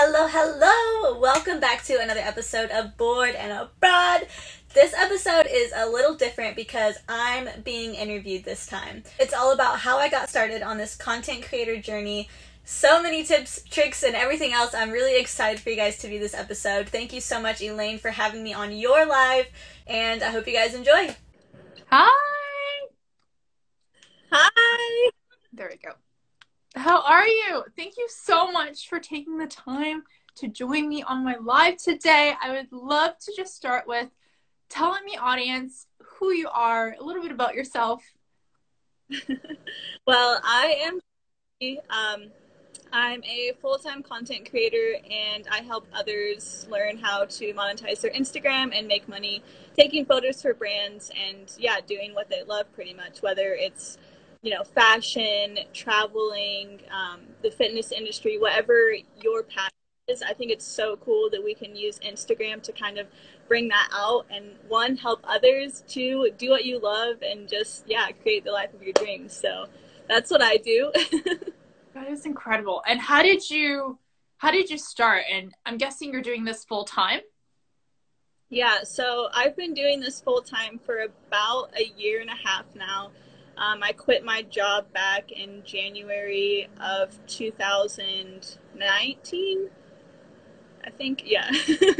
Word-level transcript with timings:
Hello, 0.00 0.28
hello! 0.28 1.18
Welcome 1.18 1.58
back 1.58 1.82
to 1.86 2.00
another 2.00 2.20
episode 2.20 2.70
of 2.70 2.96
Bored 2.96 3.34
and 3.34 3.50
Abroad. 3.50 4.28
This 4.72 4.94
episode 4.94 5.48
is 5.50 5.72
a 5.74 5.88
little 5.88 6.14
different 6.14 6.54
because 6.54 6.98
I'm 7.08 7.48
being 7.64 7.96
interviewed 7.96 8.44
this 8.44 8.64
time. 8.64 9.02
It's 9.18 9.34
all 9.34 9.52
about 9.52 9.80
how 9.80 9.98
I 9.98 10.08
got 10.08 10.28
started 10.28 10.62
on 10.62 10.78
this 10.78 10.94
content 10.94 11.42
creator 11.42 11.78
journey. 11.78 12.28
So 12.62 13.02
many 13.02 13.24
tips, 13.24 13.60
tricks, 13.68 14.04
and 14.04 14.14
everything 14.14 14.52
else. 14.52 14.72
I'm 14.72 14.92
really 14.92 15.18
excited 15.18 15.58
for 15.58 15.70
you 15.70 15.76
guys 15.76 15.98
to 15.98 16.06
view 16.06 16.20
this 16.20 16.32
episode. 16.32 16.88
Thank 16.88 17.12
you 17.12 17.20
so 17.20 17.42
much, 17.42 17.60
Elaine, 17.60 17.98
for 17.98 18.10
having 18.10 18.44
me 18.44 18.54
on 18.54 18.70
your 18.70 19.04
live, 19.04 19.48
and 19.84 20.22
I 20.22 20.30
hope 20.30 20.46
you 20.46 20.52
guys 20.52 20.74
enjoy. 20.74 21.16
Hi! 21.90 22.86
Hi! 24.30 25.10
There 25.52 25.68
we 25.68 25.76
go. 25.76 25.96
How 26.74 27.02
are 27.02 27.26
you? 27.26 27.64
Thank 27.76 27.96
you 27.96 28.06
so 28.10 28.52
much 28.52 28.88
for 28.88 29.00
taking 29.00 29.38
the 29.38 29.46
time 29.46 30.02
to 30.36 30.48
join 30.48 30.88
me 30.88 31.02
on 31.02 31.24
my 31.24 31.36
live 31.36 31.78
today. 31.78 32.34
I 32.40 32.50
would 32.50 32.70
love 32.70 33.18
to 33.18 33.32
just 33.34 33.56
start 33.56 33.86
with 33.86 34.08
telling 34.68 35.00
the 35.06 35.18
audience 35.18 35.86
who 36.00 36.30
you 36.32 36.48
are, 36.48 36.94
a 36.98 37.02
little 37.02 37.22
bit 37.22 37.32
about 37.32 37.54
yourself. 37.54 38.02
well, 40.06 40.40
I 40.44 40.76
am 40.82 41.00
um, 41.90 42.30
I'm 42.92 43.22
a 43.24 43.52
full-time 43.60 44.02
content 44.02 44.48
creator 44.48 44.96
and 45.10 45.46
I 45.50 45.62
help 45.62 45.86
others 45.92 46.66
learn 46.70 46.98
how 46.98 47.24
to 47.24 47.52
monetize 47.54 48.00
their 48.00 48.12
Instagram 48.12 48.76
and 48.76 48.86
make 48.86 49.08
money 49.08 49.42
taking 49.76 50.04
photos 50.04 50.40
for 50.40 50.54
brands 50.54 51.10
and 51.16 51.52
yeah, 51.58 51.80
doing 51.86 52.14
what 52.14 52.30
they 52.30 52.44
love 52.44 52.72
pretty 52.74 52.94
much, 52.94 53.22
whether 53.22 53.54
it's 53.54 53.98
you 54.48 54.54
know, 54.54 54.64
fashion, 54.64 55.58
traveling, 55.74 56.80
um, 56.90 57.20
the 57.42 57.50
fitness 57.50 57.92
industry, 57.92 58.38
whatever 58.38 58.94
your 59.20 59.42
passion 59.42 59.74
is. 60.08 60.22
I 60.22 60.32
think 60.32 60.50
it's 60.50 60.64
so 60.64 60.96
cool 60.96 61.28
that 61.32 61.44
we 61.44 61.54
can 61.54 61.76
use 61.76 61.98
Instagram 61.98 62.62
to 62.62 62.72
kind 62.72 62.96
of 62.96 63.08
bring 63.46 63.68
that 63.68 63.90
out 63.92 64.24
and 64.30 64.52
one, 64.66 64.96
help 64.96 65.20
others, 65.24 65.84
two, 65.86 66.30
do 66.38 66.48
what 66.48 66.64
you 66.64 66.80
love 66.80 67.16
and 67.20 67.46
just, 67.46 67.84
yeah, 67.86 68.10
create 68.22 68.42
the 68.42 68.50
life 68.50 68.72
of 68.72 68.82
your 68.82 68.94
dreams. 68.94 69.36
So 69.36 69.66
that's 70.08 70.30
what 70.30 70.40
I 70.40 70.56
do. 70.56 70.90
that 71.92 72.08
is 72.08 72.24
incredible. 72.24 72.82
And 72.88 72.98
how 72.98 73.22
did 73.22 73.50
you, 73.50 73.98
how 74.38 74.50
did 74.50 74.70
you 74.70 74.78
start? 74.78 75.24
And 75.30 75.52
I'm 75.66 75.76
guessing 75.76 76.10
you're 76.10 76.22
doing 76.22 76.46
this 76.46 76.64
full 76.64 76.86
time? 76.86 77.20
Yeah, 78.48 78.84
so 78.84 79.28
I've 79.34 79.56
been 79.56 79.74
doing 79.74 80.00
this 80.00 80.22
full 80.22 80.40
time 80.40 80.80
for 80.86 81.00
about 81.00 81.68
a 81.78 81.92
year 81.98 82.22
and 82.22 82.30
a 82.30 82.48
half 82.48 82.64
now. 82.74 83.10
Um, 83.58 83.82
I 83.82 83.92
quit 83.92 84.24
my 84.24 84.42
job 84.42 84.92
back 84.92 85.32
in 85.32 85.62
January 85.64 86.68
of 86.80 87.18
2019. 87.26 89.70
I 90.84 90.90
think, 90.90 91.24
yeah. 91.26 91.50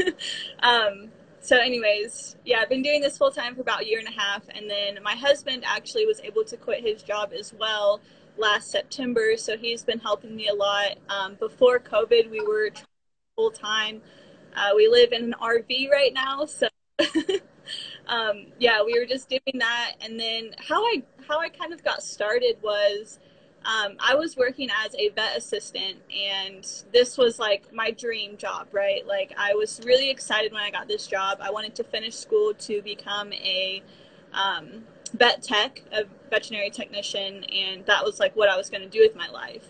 um, 0.63 1.09
so, 1.41 1.57
anyways, 1.57 2.37
yeah, 2.45 2.61
I've 2.61 2.69
been 2.69 2.81
doing 2.81 3.01
this 3.01 3.17
full 3.17 3.31
time 3.31 3.55
for 3.55 3.61
about 3.61 3.81
a 3.81 3.87
year 3.87 3.99
and 3.99 4.07
a 4.07 4.11
half. 4.11 4.43
And 4.55 4.69
then 4.69 4.99
my 5.03 5.15
husband 5.15 5.65
actually 5.65 6.05
was 6.05 6.21
able 6.21 6.45
to 6.45 6.55
quit 6.55 6.81
his 6.81 7.03
job 7.03 7.33
as 7.37 7.53
well 7.53 7.99
last 8.37 8.71
September. 8.71 9.35
So, 9.35 9.57
he's 9.57 9.83
been 9.83 9.99
helping 9.99 10.33
me 10.35 10.47
a 10.47 10.53
lot. 10.53 10.97
Um, 11.09 11.35
before 11.35 11.79
COVID, 11.79 12.31
we 12.31 12.39
were 12.39 12.69
full 13.35 13.51
time. 13.51 14.01
Uh, 14.55 14.69
we 14.77 14.87
live 14.87 15.11
in 15.11 15.25
an 15.25 15.35
RV 15.41 15.91
right 15.91 16.13
now. 16.13 16.45
So, 16.45 16.69
um, 18.09 18.47
yeah, 18.57 18.81
we 18.83 18.99
were 18.99 19.05
just 19.05 19.29
doing 19.29 19.59
that, 19.59 19.93
and 20.01 20.19
then 20.19 20.55
how 20.57 20.83
I 20.83 21.03
how 21.27 21.39
I 21.39 21.47
kind 21.49 21.71
of 21.71 21.83
got 21.83 22.01
started 22.01 22.57
was 22.61 23.19
um, 23.65 23.97
I 23.99 24.15
was 24.15 24.35
working 24.35 24.69
as 24.85 24.95
a 24.95 25.09
vet 25.09 25.37
assistant, 25.37 25.97
and 26.11 26.67
this 26.91 27.17
was 27.17 27.37
like 27.37 27.71
my 27.71 27.91
dream 27.91 28.35
job, 28.35 28.67
right? 28.71 29.05
Like 29.05 29.33
I 29.37 29.53
was 29.53 29.79
really 29.85 30.09
excited 30.09 30.51
when 30.51 30.61
I 30.61 30.71
got 30.71 30.87
this 30.87 31.05
job. 31.05 31.37
I 31.39 31.51
wanted 31.51 31.75
to 31.75 31.83
finish 31.83 32.15
school 32.15 32.53
to 32.55 32.81
become 32.81 33.31
a 33.33 33.83
um, 34.33 34.85
vet 35.13 35.43
tech, 35.43 35.83
a 35.91 36.05
veterinary 36.31 36.71
technician, 36.71 37.43
and 37.43 37.85
that 37.85 38.03
was 38.03 38.19
like 38.19 38.35
what 38.35 38.49
I 38.49 38.57
was 38.57 38.71
going 38.71 38.83
to 38.83 38.89
do 38.89 39.01
with 39.01 39.15
my 39.15 39.29
life. 39.29 39.69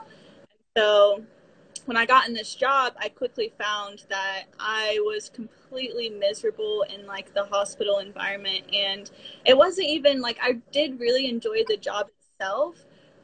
So 0.78 1.24
when 1.90 1.98
I 1.98 2.06
got 2.06 2.28
in 2.28 2.36
this 2.36 2.54
job, 2.54 2.94
I 3.00 3.10
quickly 3.10 3.52
found 3.58 4.04
that 4.10 4.44
I 4.60 5.00
was 5.02 5.28
completely 5.28 6.08
miserable 6.08 6.86
in 6.88 7.08
like 7.08 7.34
the 7.34 7.46
hospital 7.46 7.98
environment. 7.98 8.66
And 8.72 9.10
it 9.44 9.58
wasn't 9.58 9.88
even 9.88 10.22
like 10.22 10.38
I 10.40 10.60
did 10.72 11.00
really 11.00 11.28
enjoy 11.28 11.64
the 11.68 11.78
job 11.78 12.10
itself. 12.40 12.76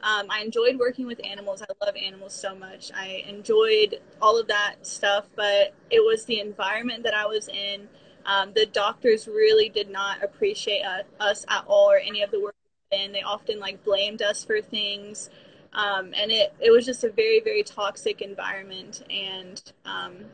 Um, 0.02 0.26
I 0.30 0.40
enjoyed 0.40 0.80
working 0.80 1.06
with 1.06 1.24
animals. 1.24 1.62
I 1.62 1.66
love 1.84 1.94
animals 1.94 2.34
so 2.34 2.56
much. 2.56 2.90
I 2.92 3.22
enjoyed 3.28 4.00
all 4.20 4.36
of 4.36 4.48
that 4.48 4.78
stuff, 4.82 5.26
but 5.36 5.72
it 5.88 6.00
was 6.00 6.24
the 6.24 6.40
environment 6.40 7.04
that 7.04 7.14
I 7.14 7.26
was 7.26 7.46
in. 7.46 7.88
Um, 8.24 8.52
the 8.52 8.66
doctors 8.66 9.28
really 9.28 9.68
did 9.68 9.90
not 9.90 10.24
appreciate 10.24 10.82
us 11.20 11.44
at 11.48 11.64
all 11.68 11.88
or 11.92 11.98
any 11.98 12.20
of 12.20 12.32
the 12.32 12.40
work 12.40 12.56
and 12.92 13.14
they 13.14 13.22
often 13.22 13.58
like 13.58 13.84
blamed 13.84 14.22
us 14.22 14.44
for 14.44 14.60
things 14.60 15.28
um, 15.76 16.12
and 16.16 16.32
it, 16.32 16.52
it 16.58 16.72
was 16.72 16.84
just 16.84 17.04
a 17.04 17.10
very 17.10 17.40
very 17.40 17.62
toxic 17.62 18.20
environment. 18.20 19.04
And 19.08 19.62
um, 19.84 20.24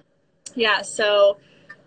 yeah 0.55 0.83
so 0.83 1.39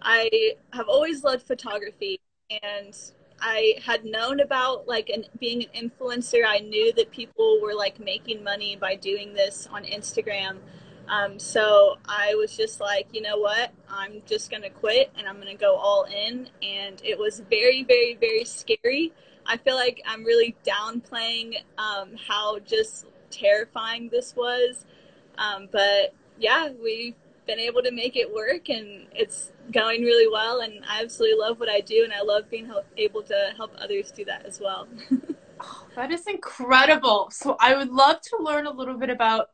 i 0.01 0.29
have 0.73 0.87
always 0.87 1.23
loved 1.23 1.45
photography. 1.45 2.19
And 2.63 2.95
i 3.41 3.75
had 3.83 4.05
known 4.05 4.39
about 4.39 4.87
like 4.87 5.09
an, 5.09 5.25
being 5.39 5.63
an 5.63 5.89
influencer 5.89 6.43
i 6.47 6.59
knew 6.59 6.93
that 6.93 7.11
people 7.11 7.59
were 7.61 7.73
like 7.73 7.99
making 7.99 8.43
money 8.43 8.75
by 8.75 8.95
doing 8.95 9.33
this 9.33 9.67
on 9.71 9.83
instagram. 9.83 10.57
Um, 11.07 11.37
so 11.39 11.97
i 12.07 12.33
was 12.35 12.55
just 12.55 12.79
like 12.79 13.07
you 13.11 13.21
know 13.21 13.37
what? 13.37 13.71
I'm 13.89 14.21
just 14.25 14.51
gonna 14.51 14.69
quit 14.69 15.11
and 15.17 15.27
i'm 15.27 15.37
gonna 15.39 15.55
go 15.55 15.75
all 15.75 16.03
in. 16.03 16.49
And 16.61 17.01
it 17.03 17.17
was 17.17 17.41
very 17.49 17.83
very 17.83 18.15
very 18.19 18.45
scary. 18.45 19.13
I 19.45 19.57
feel 19.57 19.75
like 19.75 20.01
i'm 20.07 20.23
really 20.23 20.55
downplaying 20.65 21.55
um, 21.77 22.11
how 22.27 22.59
just 22.59 23.05
terrifying 23.29 24.09
this 24.09 24.35
was. 24.35 24.85
Um, 25.37 25.67
but 25.71 26.13
yeah, 26.37 26.69
we've 26.81 27.15
been 27.45 27.59
able 27.59 27.81
to 27.83 27.91
make 27.91 28.15
it 28.15 28.33
work 28.33 28.69
and 28.69 29.07
it's 29.13 29.51
going 29.71 30.01
really 30.01 30.31
well. 30.31 30.61
And 30.61 30.83
I 30.87 31.01
absolutely 31.03 31.39
love 31.39 31.59
what 31.59 31.69
I 31.69 31.81
do. 31.81 32.03
And 32.03 32.13
I 32.13 32.21
love 32.21 32.49
being 32.49 32.71
able 32.97 33.23
to 33.23 33.53
help 33.55 33.73
others 33.77 34.11
do 34.11 34.25
that 34.25 34.45
as 34.45 34.59
well. 34.59 34.87
oh, 35.59 35.87
that 35.95 36.11
is 36.11 36.25
incredible. 36.27 37.29
So 37.31 37.55
I 37.59 37.75
would 37.75 37.91
love 37.91 38.21
to 38.21 38.37
learn 38.39 38.65
a 38.65 38.71
little 38.71 38.97
bit 38.97 39.09
about 39.09 39.49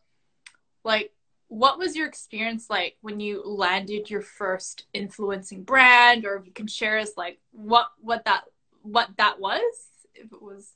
like, 0.83 1.11
what 1.51 1.77
was 1.77 1.97
your 1.97 2.07
experience 2.07 2.69
like 2.69 2.95
when 3.01 3.19
you 3.19 3.43
landed 3.43 4.09
your 4.09 4.21
first 4.21 4.85
influencing 4.93 5.63
brand 5.63 6.25
or 6.25 6.37
if 6.37 6.45
you 6.45 6.53
can 6.53 6.65
share 6.65 6.97
us 6.97 7.11
like 7.17 7.39
what 7.51 7.87
what 7.99 8.23
that 8.23 8.45
what 8.83 9.09
that 9.17 9.37
was 9.37 9.61
if 10.15 10.31
it 10.31 10.41
was 10.41 10.71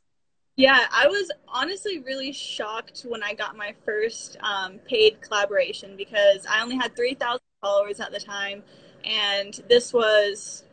yeah, 0.55 0.85
I 0.91 1.07
was 1.07 1.31
honestly 1.47 1.99
really 1.99 2.31
shocked 2.31 3.05
when 3.07 3.21
I 3.21 3.33
got 3.33 3.57
my 3.57 3.73
first 3.83 4.37
um, 4.39 4.79
paid 4.79 5.21
collaboration 5.21 5.97
because 5.97 6.45
I 6.49 6.61
only 6.61 6.77
had 6.77 6.95
3,000 6.95 7.41
followers 7.61 7.99
at 7.99 8.11
the 8.11 8.19
time. 8.19 8.63
And 9.03 9.53
this 9.67 9.91
was 9.91 10.63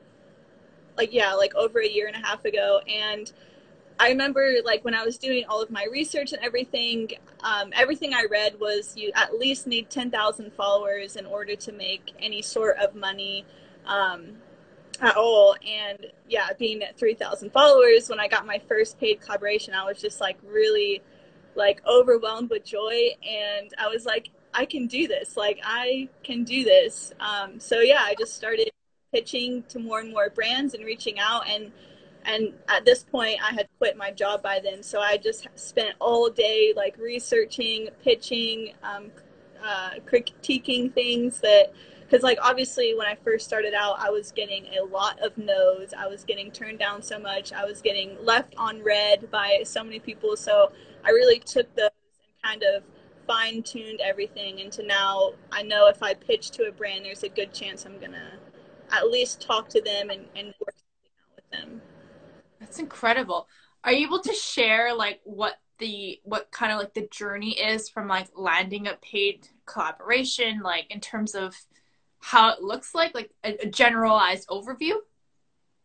like, 0.96 1.12
yeah, 1.12 1.34
like 1.34 1.54
over 1.56 1.80
a 1.80 1.88
year 1.88 2.06
and 2.06 2.14
a 2.14 2.24
half 2.24 2.44
ago. 2.44 2.80
And 2.88 3.32
I 3.98 4.08
remember 4.10 4.54
like 4.64 4.84
when 4.84 4.94
I 4.94 5.04
was 5.04 5.18
doing 5.18 5.44
all 5.48 5.60
of 5.60 5.70
my 5.70 5.86
research 5.90 6.32
and 6.32 6.42
everything, 6.44 7.10
um, 7.40 7.72
everything 7.74 8.14
I 8.14 8.26
read 8.30 8.60
was 8.60 8.96
you 8.96 9.10
at 9.16 9.36
least 9.36 9.66
need 9.66 9.90
10,000 9.90 10.52
followers 10.52 11.16
in 11.16 11.26
order 11.26 11.56
to 11.56 11.72
make 11.72 12.12
any 12.20 12.40
sort 12.40 12.76
of 12.78 12.94
money. 12.94 13.44
Um, 13.84 14.36
at 15.02 15.16
all. 15.16 15.56
And 15.66 16.06
yeah, 16.28 16.48
being 16.58 16.82
at 16.82 16.96
3,000 16.96 17.50
followers, 17.52 18.08
when 18.08 18.20
I 18.20 18.28
got 18.28 18.46
my 18.46 18.60
first 18.68 18.98
paid 18.98 19.20
collaboration, 19.20 19.74
I 19.74 19.84
was 19.84 20.00
just 20.00 20.20
like 20.20 20.38
really 20.42 21.02
like 21.54 21.82
overwhelmed 21.86 22.48
with 22.48 22.64
joy. 22.64 23.10
And 23.28 23.70
I 23.76 23.88
was 23.88 24.06
like, 24.06 24.30
I 24.54 24.64
can 24.64 24.86
do 24.86 25.08
this. 25.08 25.36
Like, 25.36 25.60
I 25.64 26.08
can 26.22 26.44
do 26.44 26.64
this. 26.64 27.12
Um, 27.20 27.58
so 27.58 27.80
yeah, 27.80 28.00
I 28.00 28.14
just 28.18 28.34
started 28.34 28.70
pitching 29.12 29.64
to 29.68 29.78
more 29.78 30.00
and 30.00 30.10
more 30.10 30.30
brands 30.30 30.74
and 30.74 30.84
reaching 30.84 31.18
out. 31.18 31.46
And 31.48 31.72
and 32.24 32.54
at 32.68 32.84
this 32.84 33.02
point, 33.02 33.38
I 33.42 33.52
had 33.52 33.66
quit 33.78 33.96
my 33.96 34.12
job 34.12 34.42
by 34.42 34.60
then. 34.62 34.84
So 34.84 35.00
I 35.00 35.16
just 35.16 35.48
spent 35.56 35.96
all 35.98 36.30
day 36.30 36.72
like 36.76 36.96
researching, 36.96 37.88
pitching, 38.04 38.74
um, 38.84 39.10
uh, 39.60 39.94
critiquing 40.06 40.94
things 40.94 41.40
that 41.40 41.72
because 42.12 42.22
like 42.22 42.38
obviously 42.42 42.94
when 42.94 43.06
i 43.06 43.16
first 43.24 43.46
started 43.46 43.72
out 43.72 43.96
i 43.98 44.10
was 44.10 44.32
getting 44.32 44.66
a 44.78 44.84
lot 44.84 45.18
of 45.20 45.36
no's. 45.38 45.94
I 45.96 46.06
was 46.06 46.24
getting 46.24 46.50
turned 46.50 46.78
down 46.78 47.00
so 47.00 47.18
much. 47.18 47.52
I 47.54 47.64
was 47.64 47.80
getting 47.80 48.22
left 48.22 48.54
on 48.58 48.82
read 48.82 49.30
by 49.30 49.62
so 49.64 49.82
many 49.82 49.98
people. 49.98 50.36
So 50.36 50.72
i 51.04 51.08
really 51.10 51.38
took 51.38 51.74
those 51.74 51.88
and 52.44 52.60
kind 52.60 52.62
of 52.62 52.82
fine 53.26 53.62
tuned 53.62 54.00
everything 54.04 54.58
into 54.58 54.82
now 54.82 55.30
i 55.52 55.62
know 55.62 55.86
if 55.86 56.02
i 56.02 56.12
pitch 56.12 56.50
to 56.50 56.64
a 56.64 56.72
brand 56.72 57.04
there's 57.04 57.22
a 57.22 57.28
good 57.28 57.54
chance 57.54 57.86
i'm 57.86 58.00
gonna 58.00 58.32
at 58.90 59.08
least 59.08 59.40
talk 59.40 59.68
to 59.68 59.80
them 59.80 60.10
and, 60.10 60.26
and 60.36 60.48
work 60.60 60.74
with 61.36 61.50
them. 61.50 61.80
That's 62.60 62.78
incredible. 62.78 63.48
Are 63.84 63.92
you 63.92 64.06
able 64.06 64.20
to 64.20 64.34
share 64.34 64.94
like 64.94 65.20
what 65.24 65.54
the 65.78 66.20
what 66.24 66.50
kind 66.52 66.72
of 66.72 66.78
like 66.78 66.94
the 66.94 67.08
journey 67.10 67.58
is 67.58 67.88
from 67.88 68.06
like 68.06 68.28
landing 68.36 68.86
a 68.86 68.94
paid 69.02 69.48
collaboration, 69.66 70.60
like 70.62 70.86
in 70.90 71.00
terms 71.00 71.34
of 71.34 71.56
how 72.22 72.52
it 72.52 72.62
looks 72.62 72.94
like, 72.94 73.14
like 73.14 73.30
a, 73.44 73.56
a 73.62 73.66
generalized 73.66 74.48
overview? 74.48 74.94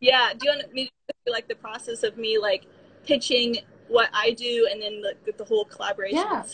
Yeah. 0.00 0.32
Do 0.38 0.46
you 0.48 0.56
want 0.56 0.72
me 0.72 0.86
to 0.86 1.14
do 1.26 1.32
like 1.32 1.48
the 1.48 1.56
process 1.56 2.04
of 2.04 2.16
me 2.16 2.38
like 2.38 2.64
pitching 3.04 3.58
what 3.88 4.08
I 4.12 4.30
do 4.32 4.68
and 4.70 4.80
then 4.80 5.02
the, 5.02 5.32
the 5.32 5.44
whole 5.44 5.64
collaboration? 5.64 6.18
Yeah. 6.18 6.44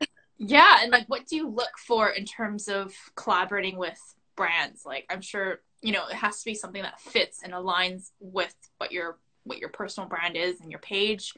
yeah. 0.38 0.76
And 0.82 0.92
like, 0.92 1.06
what 1.08 1.26
do 1.26 1.36
you 1.36 1.48
look 1.48 1.76
for 1.86 2.10
in 2.10 2.24
terms 2.24 2.68
of 2.68 2.94
collaborating 3.16 3.76
with 3.76 3.98
brands? 4.36 4.82
Like, 4.86 5.04
I'm 5.10 5.20
sure, 5.20 5.60
you 5.82 5.92
know, 5.92 6.06
it 6.08 6.14
has 6.14 6.38
to 6.38 6.44
be 6.44 6.54
something 6.54 6.82
that 6.82 7.00
fits 7.00 7.42
and 7.42 7.52
aligns 7.52 8.10
with 8.20 8.54
what 8.78 8.92
your, 8.92 9.18
what 9.42 9.58
your 9.58 9.70
personal 9.70 10.08
brand 10.08 10.36
is 10.36 10.60
and 10.60 10.70
your 10.70 10.80
page. 10.80 11.34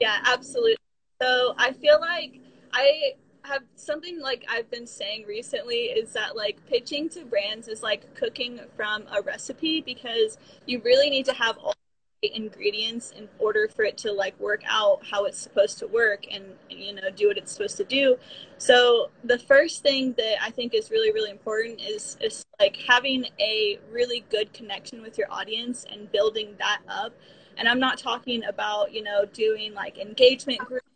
Yeah, 0.00 0.16
absolutely. 0.24 0.76
So 1.20 1.54
I 1.58 1.72
feel 1.72 2.00
like 2.00 2.40
I 2.72 3.12
have 3.46 3.62
something 3.76 4.20
like 4.20 4.44
I've 4.48 4.70
been 4.70 4.86
saying 4.86 5.24
recently 5.26 5.84
is 5.84 6.12
that 6.12 6.36
like 6.36 6.64
pitching 6.66 7.08
to 7.10 7.24
brands 7.24 7.68
is 7.68 7.82
like 7.82 8.14
cooking 8.14 8.60
from 8.76 9.04
a 9.16 9.22
recipe 9.22 9.80
because 9.80 10.38
you 10.66 10.80
really 10.84 11.10
need 11.10 11.26
to 11.26 11.32
have 11.32 11.56
all 11.58 11.74
the 12.22 12.34
ingredients 12.34 13.12
in 13.16 13.28
order 13.38 13.68
for 13.68 13.84
it 13.84 13.98
to 13.98 14.12
like 14.12 14.38
work 14.40 14.62
out 14.66 15.00
how 15.08 15.24
it's 15.26 15.38
supposed 15.38 15.78
to 15.78 15.86
work 15.86 16.24
and 16.30 16.44
you 16.70 16.94
know 16.94 17.10
do 17.14 17.28
what 17.28 17.36
it's 17.36 17.52
supposed 17.52 17.76
to 17.76 17.84
do. 17.84 18.16
So 18.58 19.10
the 19.24 19.38
first 19.38 19.82
thing 19.82 20.14
that 20.16 20.42
I 20.42 20.50
think 20.50 20.74
is 20.74 20.90
really 20.90 21.12
really 21.12 21.30
important 21.30 21.80
is 21.80 22.16
is 22.20 22.44
like 22.58 22.76
having 22.88 23.26
a 23.38 23.78
really 23.90 24.24
good 24.30 24.52
connection 24.52 25.02
with 25.02 25.18
your 25.18 25.30
audience 25.30 25.84
and 25.90 26.10
building 26.10 26.54
that 26.58 26.80
up. 26.88 27.12
And 27.58 27.68
I'm 27.68 27.80
not 27.80 27.98
talking 27.98 28.44
about, 28.44 28.92
you 28.92 29.02
know, 29.02 29.24
doing 29.24 29.72
like 29.74 29.98
engagement 29.98 30.60
groups 30.60 30.86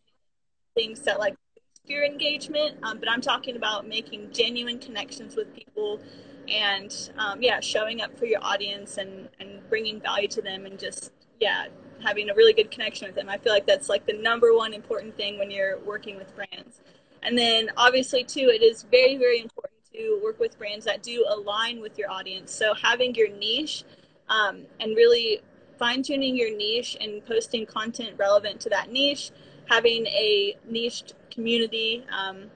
things 0.75 1.01
that 1.01 1.19
like 1.19 1.35
your 1.87 2.05
engagement, 2.05 2.77
um, 2.83 2.99
but 2.99 3.11
I'm 3.11 3.21
talking 3.21 3.57
about 3.57 3.87
making 3.87 4.31
genuine 4.33 4.79
connections 4.79 5.37
with 5.37 5.55
people 5.55 6.01
and 6.49 7.11
um, 7.19 7.43
yeah, 7.43 7.61
showing 7.61 8.01
up 8.01 8.17
for 8.19 8.27
your 8.27 8.43
audience 8.43 8.97
and, 8.99 9.29
and 9.39 9.61
bringing 9.69 10.01
value 10.01 10.29
to 10.29 10.43
them 10.43 10.67
and 10.67 10.79
just, 10.79 11.13
yeah, 11.41 11.67
having 12.03 12.31
a 12.31 12.35
really 12.35 12.53
good 12.53 12.71
connection 12.71 13.07
with 13.07 13.15
them. 13.15 13.29
I 13.29 13.39
feel 13.39 13.53
like 13.53 13.67
that's 13.67 13.89
like 13.89 14.07
the 14.07 14.15
number 14.15 14.55
one 14.55 14.73
important 14.73 15.17
thing 15.17 15.39
when 15.39 15.51
you're 15.51 15.79
working 15.81 16.17
with 16.17 16.35
brands. 16.35 16.81
And 17.23 17.37
then 17.37 17.71
obviously, 17.77 18.25
too, 18.25 18.51
it 18.53 18.63
is 18.63 18.85
very, 18.85 19.17
very 19.17 19.41
important 19.41 19.79
to 19.93 20.21
work 20.23 20.41
with 20.41 20.59
brands 20.59 20.85
that 20.87 21.03
do 21.03 21.27
align 21.29 21.81
with 21.81 21.99
your 21.99 22.11
audience. 22.11 22.55
So 22.55 22.75
having 22.75 23.15
your 23.15 23.29
niche 23.29 23.85
um, 24.29 24.63
and 24.81 24.97
really 24.97 25.43
fine 25.79 26.03
tuning 26.03 26.37
your 26.37 26.55
niche 26.57 26.97
and 27.01 27.25
posting 27.27 27.67
content 27.67 28.11
relevant 28.17 28.61
to 28.61 28.69
that 28.71 28.91
niche, 28.91 29.31
having 29.69 30.07
a 30.07 30.57
niche 30.69 31.13
community. 31.31 32.05
Um, 32.11 32.51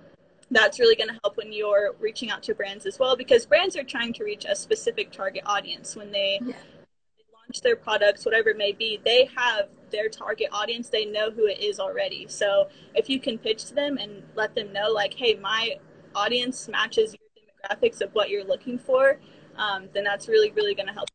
that's 0.50 0.79
really 0.79 0.94
going 0.94 1.09
to 1.09 1.19
help 1.25 1.37
when 1.37 1.53
you're 1.53 1.94
reaching 2.00 2.31
out 2.31 2.43
to 2.44 2.55
brands 2.55 2.87
as 2.87 2.99
well 2.99 3.17
because 3.17 3.47
brands 3.47 3.76
are 3.76 3.85
trying 3.85 4.12
to 4.12 4.25
reach 4.25 4.44
a 4.49 4.55
specific 4.55 5.11
target 5.11 5.43
audience 5.47 5.97
when 5.97 6.11
they 6.12 6.38
yeah. 6.43 6.55
launch 7.32 7.61
their 7.62 7.76
products 7.76 8.25
whatever 8.25 8.50
it 8.50 8.56
may 8.56 8.73
be 8.73 9.00
they 9.05 9.29
have 9.37 9.69
their 9.91 10.09
target 10.09 10.49
audience 10.53 10.88
they 10.88 11.05
know 11.05 11.31
who 11.31 11.47
it 11.47 11.61
is 11.61 11.81
already 11.81 12.26
so 12.29 12.69
if 12.94 13.09
you 13.09 13.19
can 13.19 13.38
pitch 13.38 13.65
to 13.65 13.75
them 13.75 13.97
and 13.99 14.23
let 14.35 14.55
them 14.55 14.73
know 14.73 14.91
like 14.91 15.15
hey 15.15 15.35
my 15.35 15.76
audience 16.15 16.69
matches 16.69 17.15
your 17.15 17.76
demographics 17.76 18.00
of 18.00 18.15
what 18.15 18.29
you're 18.29 18.44
looking 18.44 18.79
for 18.79 19.19
um, 19.56 19.88
then 19.93 20.05
that's 20.05 20.29
really 20.29 20.50
really 20.53 20.75
going 20.75 20.87
to 20.87 20.93
help 20.93 21.09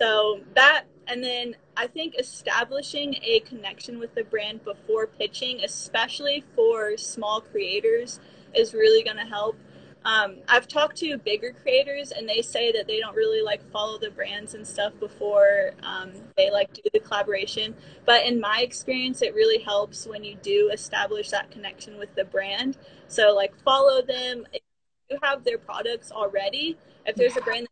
so 0.00 0.40
that 0.54 0.84
and 1.08 1.24
then 1.24 1.56
I 1.76 1.86
think 1.86 2.14
establishing 2.18 3.16
a 3.22 3.40
connection 3.40 3.98
with 3.98 4.14
the 4.14 4.24
brand 4.24 4.62
before 4.62 5.06
pitching, 5.06 5.60
especially 5.64 6.44
for 6.54 6.96
small 6.98 7.40
creators, 7.40 8.20
is 8.54 8.74
really 8.74 9.02
going 9.02 9.16
to 9.16 9.24
help. 9.24 9.56
Um, 10.04 10.36
I've 10.48 10.68
talked 10.68 10.96
to 10.98 11.18
bigger 11.18 11.52
creators 11.52 12.12
and 12.12 12.28
they 12.28 12.42
say 12.42 12.72
that 12.72 12.86
they 12.86 13.00
don't 13.00 13.16
really 13.16 13.42
like 13.42 13.62
follow 13.72 13.98
the 13.98 14.10
brands 14.10 14.54
and 14.54 14.66
stuff 14.66 14.92
before 15.00 15.72
um, 15.82 16.12
they 16.36 16.50
like 16.50 16.72
do 16.72 16.82
the 16.92 17.00
collaboration. 17.00 17.74
But 18.04 18.24
in 18.24 18.40
my 18.40 18.60
experience, 18.60 19.22
it 19.22 19.34
really 19.34 19.62
helps 19.62 20.06
when 20.06 20.24
you 20.24 20.36
do 20.36 20.70
establish 20.72 21.30
that 21.30 21.50
connection 21.50 21.98
with 21.98 22.14
the 22.14 22.24
brand. 22.24 22.78
So 23.08 23.34
like 23.34 23.58
follow 23.62 24.02
them. 24.02 24.46
If 24.52 24.62
you 25.10 25.18
have 25.22 25.42
their 25.44 25.58
products 25.58 26.12
already, 26.12 26.78
if 27.06 27.16
there's 27.16 27.36
a 27.36 27.40
brand 27.40 27.66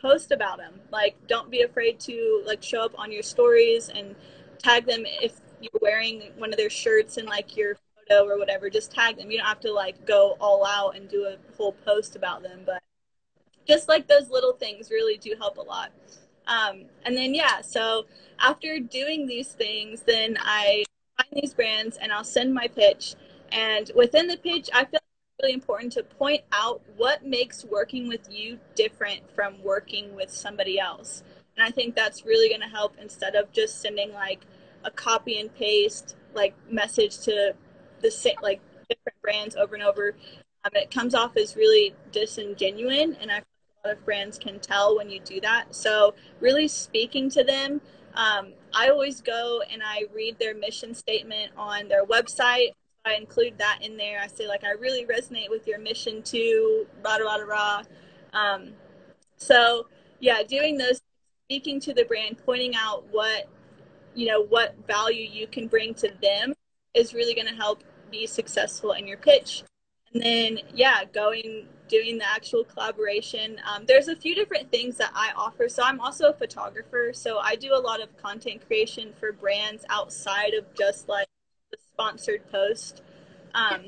post 0.00 0.32
about 0.32 0.58
them. 0.58 0.80
Like, 0.90 1.16
don't 1.26 1.50
be 1.50 1.62
afraid 1.62 2.00
to 2.00 2.42
like 2.46 2.62
show 2.62 2.84
up 2.84 2.92
on 2.96 3.12
your 3.12 3.22
stories 3.22 3.88
and 3.88 4.14
tag 4.58 4.86
them 4.86 5.02
if 5.04 5.32
you're 5.60 5.80
wearing 5.80 6.32
one 6.36 6.52
of 6.52 6.58
their 6.58 6.70
shirts 6.70 7.16
and 7.16 7.28
like 7.28 7.56
your 7.56 7.76
photo 8.08 8.26
or 8.26 8.38
whatever. 8.38 8.70
Just 8.70 8.90
tag 8.92 9.16
them. 9.16 9.30
You 9.30 9.38
don't 9.38 9.46
have 9.46 9.60
to 9.60 9.72
like 9.72 10.06
go 10.06 10.36
all 10.40 10.66
out 10.66 10.96
and 10.96 11.08
do 11.08 11.24
a 11.24 11.36
whole 11.56 11.72
post 11.72 12.16
about 12.16 12.42
them, 12.42 12.60
but 12.64 12.82
just 13.66 13.88
like 13.88 14.08
those 14.08 14.30
little 14.30 14.54
things 14.54 14.90
really 14.90 15.18
do 15.18 15.34
help 15.38 15.58
a 15.58 15.62
lot. 15.62 15.90
Um, 16.46 16.84
and 17.04 17.16
then 17.16 17.34
yeah, 17.34 17.60
so 17.60 18.06
after 18.40 18.78
doing 18.80 19.26
these 19.26 19.48
things, 19.48 20.02
then 20.02 20.38
I 20.40 20.84
find 21.16 21.42
these 21.42 21.52
brands 21.52 21.98
and 21.98 22.10
I'll 22.10 22.24
send 22.24 22.54
my 22.54 22.68
pitch. 22.68 23.14
And 23.52 23.90
within 23.94 24.26
the 24.26 24.38
pitch, 24.38 24.70
I 24.74 24.84
feel 24.86 25.00
really 25.40 25.54
important 25.54 25.92
to 25.92 26.02
point 26.02 26.42
out 26.52 26.82
what 26.96 27.24
makes 27.24 27.64
working 27.64 28.08
with 28.08 28.28
you 28.30 28.58
different 28.74 29.20
from 29.34 29.62
working 29.62 30.14
with 30.14 30.30
somebody 30.30 30.78
else. 30.78 31.22
And 31.56 31.66
I 31.66 31.70
think 31.70 31.94
that's 31.94 32.24
really 32.24 32.48
going 32.48 32.60
to 32.60 32.68
help 32.68 32.96
instead 33.00 33.34
of 33.34 33.52
just 33.52 33.80
sending 33.80 34.12
like 34.12 34.46
a 34.84 34.90
copy 34.90 35.38
and 35.40 35.54
paste 35.54 36.16
like 36.34 36.54
message 36.70 37.18
to 37.20 37.54
the 38.00 38.10
same 38.10 38.36
like 38.42 38.60
different 38.88 39.20
brands 39.22 39.56
over 39.56 39.74
and 39.74 39.84
over. 39.84 40.14
Um, 40.64 40.72
it 40.74 40.90
comes 40.90 41.14
off 41.14 41.36
as 41.36 41.56
really 41.56 41.94
disingenuous, 42.12 43.16
and 43.20 43.30
I 43.30 43.42
a 43.84 43.88
lot 43.88 43.96
of 43.96 44.04
brands 44.04 44.38
can 44.38 44.58
tell 44.58 44.96
when 44.96 45.08
you 45.08 45.20
do 45.20 45.40
that. 45.40 45.74
So 45.74 46.14
really 46.40 46.68
speaking 46.68 47.30
to 47.30 47.44
them. 47.44 47.80
Um, 48.14 48.54
I 48.74 48.88
always 48.88 49.20
go 49.20 49.62
and 49.70 49.82
I 49.84 50.06
read 50.12 50.38
their 50.40 50.54
mission 50.54 50.94
statement 50.94 51.52
on 51.56 51.86
their 51.86 52.04
website 52.04 52.72
I 53.04 53.14
include 53.14 53.58
that 53.58 53.78
in 53.82 53.96
there. 53.96 54.20
I 54.22 54.26
say 54.26 54.46
like 54.46 54.64
I 54.64 54.72
really 54.72 55.06
resonate 55.06 55.50
with 55.50 55.66
your 55.66 55.78
mission 55.78 56.22
to 56.24 56.86
rah 57.04 57.16
rah 57.16 57.36
rah. 57.36 57.82
Um, 58.32 58.72
so 59.36 59.86
yeah, 60.20 60.42
doing 60.42 60.76
those, 60.76 61.00
speaking 61.46 61.80
to 61.80 61.94
the 61.94 62.04
brand, 62.04 62.38
pointing 62.44 62.74
out 62.76 63.04
what 63.10 63.48
you 64.14 64.26
know 64.26 64.44
what 64.44 64.74
value 64.86 65.28
you 65.30 65.46
can 65.46 65.68
bring 65.68 65.94
to 65.94 66.10
them 66.22 66.54
is 66.94 67.14
really 67.14 67.34
going 67.34 67.46
to 67.46 67.54
help 67.54 67.82
be 68.10 68.26
successful 68.26 68.92
in 68.92 69.06
your 69.06 69.18
pitch. 69.18 69.62
And 70.12 70.22
then 70.22 70.58
yeah, 70.74 71.04
going 71.04 71.68
doing 71.88 72.18
the 72.18 72.28
actual 72.28 72.64
collaboration. 72.64 73.58
Um, 73.66 73.84
there's 73.86 74.08
a 74.08 74.16
few 74.16 74.34
different 74.34 74.70
things 74.70 74.96
that 74.98 75.10
I 75.14 75.30
offer. 75.36 75.68
So 75.68 75.82
I'm 75.82 76.00
also 76.00 76.30
a 76.30 76.32
photographer, 76.34 77.12
so 77.14 77.38
I 77.38 77.56
do 77.56 77.74
a 77.74 77.80
lot 77.80 78.02
of 78.02 78.14
content 78.18 78.66
creation 78.66 79.12
for 79.18 79.32
brands 79.32 79.84
outside 79.88 80.52
of 80.52 80.66
just 80.74 81.08
like 81.08 81.26
sponsored 81.98 82.48
post. 82.52 83.02
Um, 83.54 83.86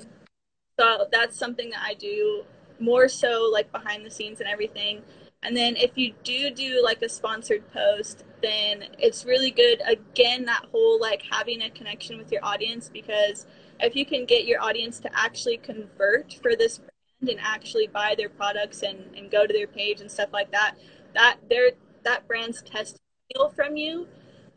so 0.78 1.06
that's 1.12 1.38
something 1.38 1.70
that 1.70 1.82
I 1.84 1.94
do 1.94 2.42
more 2.80 3.08
so 3.08 3.48
like 3.52 3.70
behind 3.70 4.04
the 4.04 4.10
scenes 4.10 4.40
and 4.40 4.48
everything. 4.48 5.02
And 5.42 5.56
then 5.56 5.76
if 5.76 5.96
you 5.96 6.12
do 6.24 6.50
do 6.50 6.82
like 6.82 7.02
a 7.02 7.08
sponsored 7.08 7.70
post, 7.72 8.24
then 8.42 8.84
it's 8.98 9.24
really 9.24 9.52
good. 9.52 9.80
Again, 9.86 10.44
that 10.46 10.66
whole 10.72 11.00
like 11.00 11.22
having 11.30 11.62
a 11.62 11.70
connection 11.70 12.18
with 12.18 12.32
your 12.32 12.44
audience 12.44 12.90
because 12.92 13.46
if 13.78 13.94
you 13.94 14.04
can 14.04 14.26
get 14.26 14.44
your 14.44 14.60
audience 14.60 14.98
to 15.00 15.10
actually 15.16 15.58
convert 15.58 16.34
for 16.42 16.56
this 16.56 16.78
brand 16.78 17.30
and 17.30 17.40
actually 17.40 17.86
buy 17.86 18.14
their 18.16 18.28
products 18.28 18.82
and, 18.82 18.98
and 19.16 19.30
go 19.30 19.46
to 19.46 19.52
their 19.52 19.66
page 19.66 20.00
and 20.00 20.10
stuff 20.10 20.30
like 20.32 20.50
that, 20.50 20.74
that 21.14 21.38
their 21.48 21.70
that 22.02 22.26
brand's 22.26 22.62
testimonial 22.62 23.50
from 23.54 23.76
you 23.76 24.06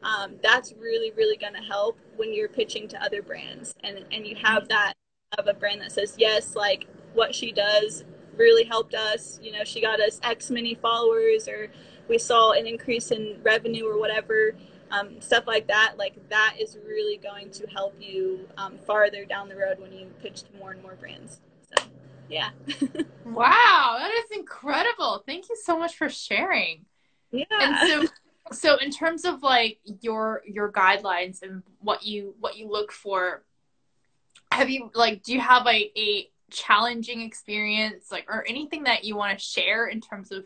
um, 0.01 0.35
that's 0.41 0.73
really 0.79 1.11
really 1.11 1.37
going 1.37 1.53
to 1.53 1.61
help 1.61 1.97
when 2.17 2.33
you're 2.33 2.49
pitching 2.49 2.87
to 2.87 3.03
other 3.03 3.21
brands 3.21 3.75
and 3.83 4.05
and 4.11 4.25
you 4.25 4.35
have 4.35 4.67
that 4.69 4.93
of 5.37 5.47
a 5.47 5.53
brand 5.53 5.81
that 5.81 5.91
says 5.91 6.15
yes 6.17 6.55
like 6.55 6.87
what 7.13 7.33
she 7.33 7.51
does 7.51 8.03
really 8.37 8.63
helped 8.63 8.93
us. 8.93 9.39
You 9.41 9.51
know 9.51 9.63
she 9.63 9.81
got 9.81 9.99
us 9.99 10.19
x 10.23 10.49
many 10.49 10.75
followers 10.75 11.47
or 11.47 11.69
we 12.07 12.17
saw 12.17 12.51
an 12.51 12.67
increase 12.67 13.11
in 13.11 13.39
revenue 13.43 13.85
or 13.85 13.97
whatever 13.99 14.55
um, 14.91 15.19
stuff 15.21 15.45
like 15.47 15.67
that 15.67 15.95
like 15.97 16.17
that 16.29 16.55
is 16.59 16.77
really 16.85 17.17
going 17.17 17.49
to 17.51 17.67
help 17.67 17.95
you 17.99 18.47
um, 18.57 18.77
farther 18.77 19.25
down 19.25 19.49
the 19.49 19.55
road 19.55 19.79
when 19.79 19.91
you 19.91 20.07
pitch 20.21 20.43
to 20.43 20.57
more 20.57 20.71
and 20.71 20.81
more 20.81 20.95
brands. 20.95 21.39
So 21.61 21.85
yeah. 22.29 22.49
Wow 23.25 23.97
that 23.99 24.11
is 24.11 24.37
incredible. 24.37 25.23
Thank 25.25 25.49
you 25.49 25.55
so 25.63 25.77
much 25.77 25.95
for 25.95 26.09
sharing. 26.09 26.85
Yeah. 27.31 27.45
And 27.51 27.89
so 27.89 28.13
so 28.51 28.77
in 28.77 28.91
terms 28.91 29.25
of 29.25 29.41
like 29.41 29.79
your 30.01 30.41
your 30.45 30.71
guidelines 30.71 31.41
and 31.41 31.63
what 31.79 32.03
you 32.03 32.35
what 32.39 32.57
you 32.57 32.69
look 32.69 32.91
for 32.91 33.43
have 34.51 34.69
you 34.69 34.91
like 34.93 35.23
do 35.23 35.33
you 35.33 35.39
have 35.39 35.65
a, 35.65 35.91
a 35.97 36.29
challenging 36.51 37.21
experience 37.21 38.11
like 38.11 38.25
or 38.29 38.45
anything 38.47 38.83
that 38.83 39.03
you 39.03 39.15
want 39.15 39.37
to 39.37 39.43
share 39.43 39.87
in 39.87 40.01
terms 40.01 40.31
of 40.31 40.45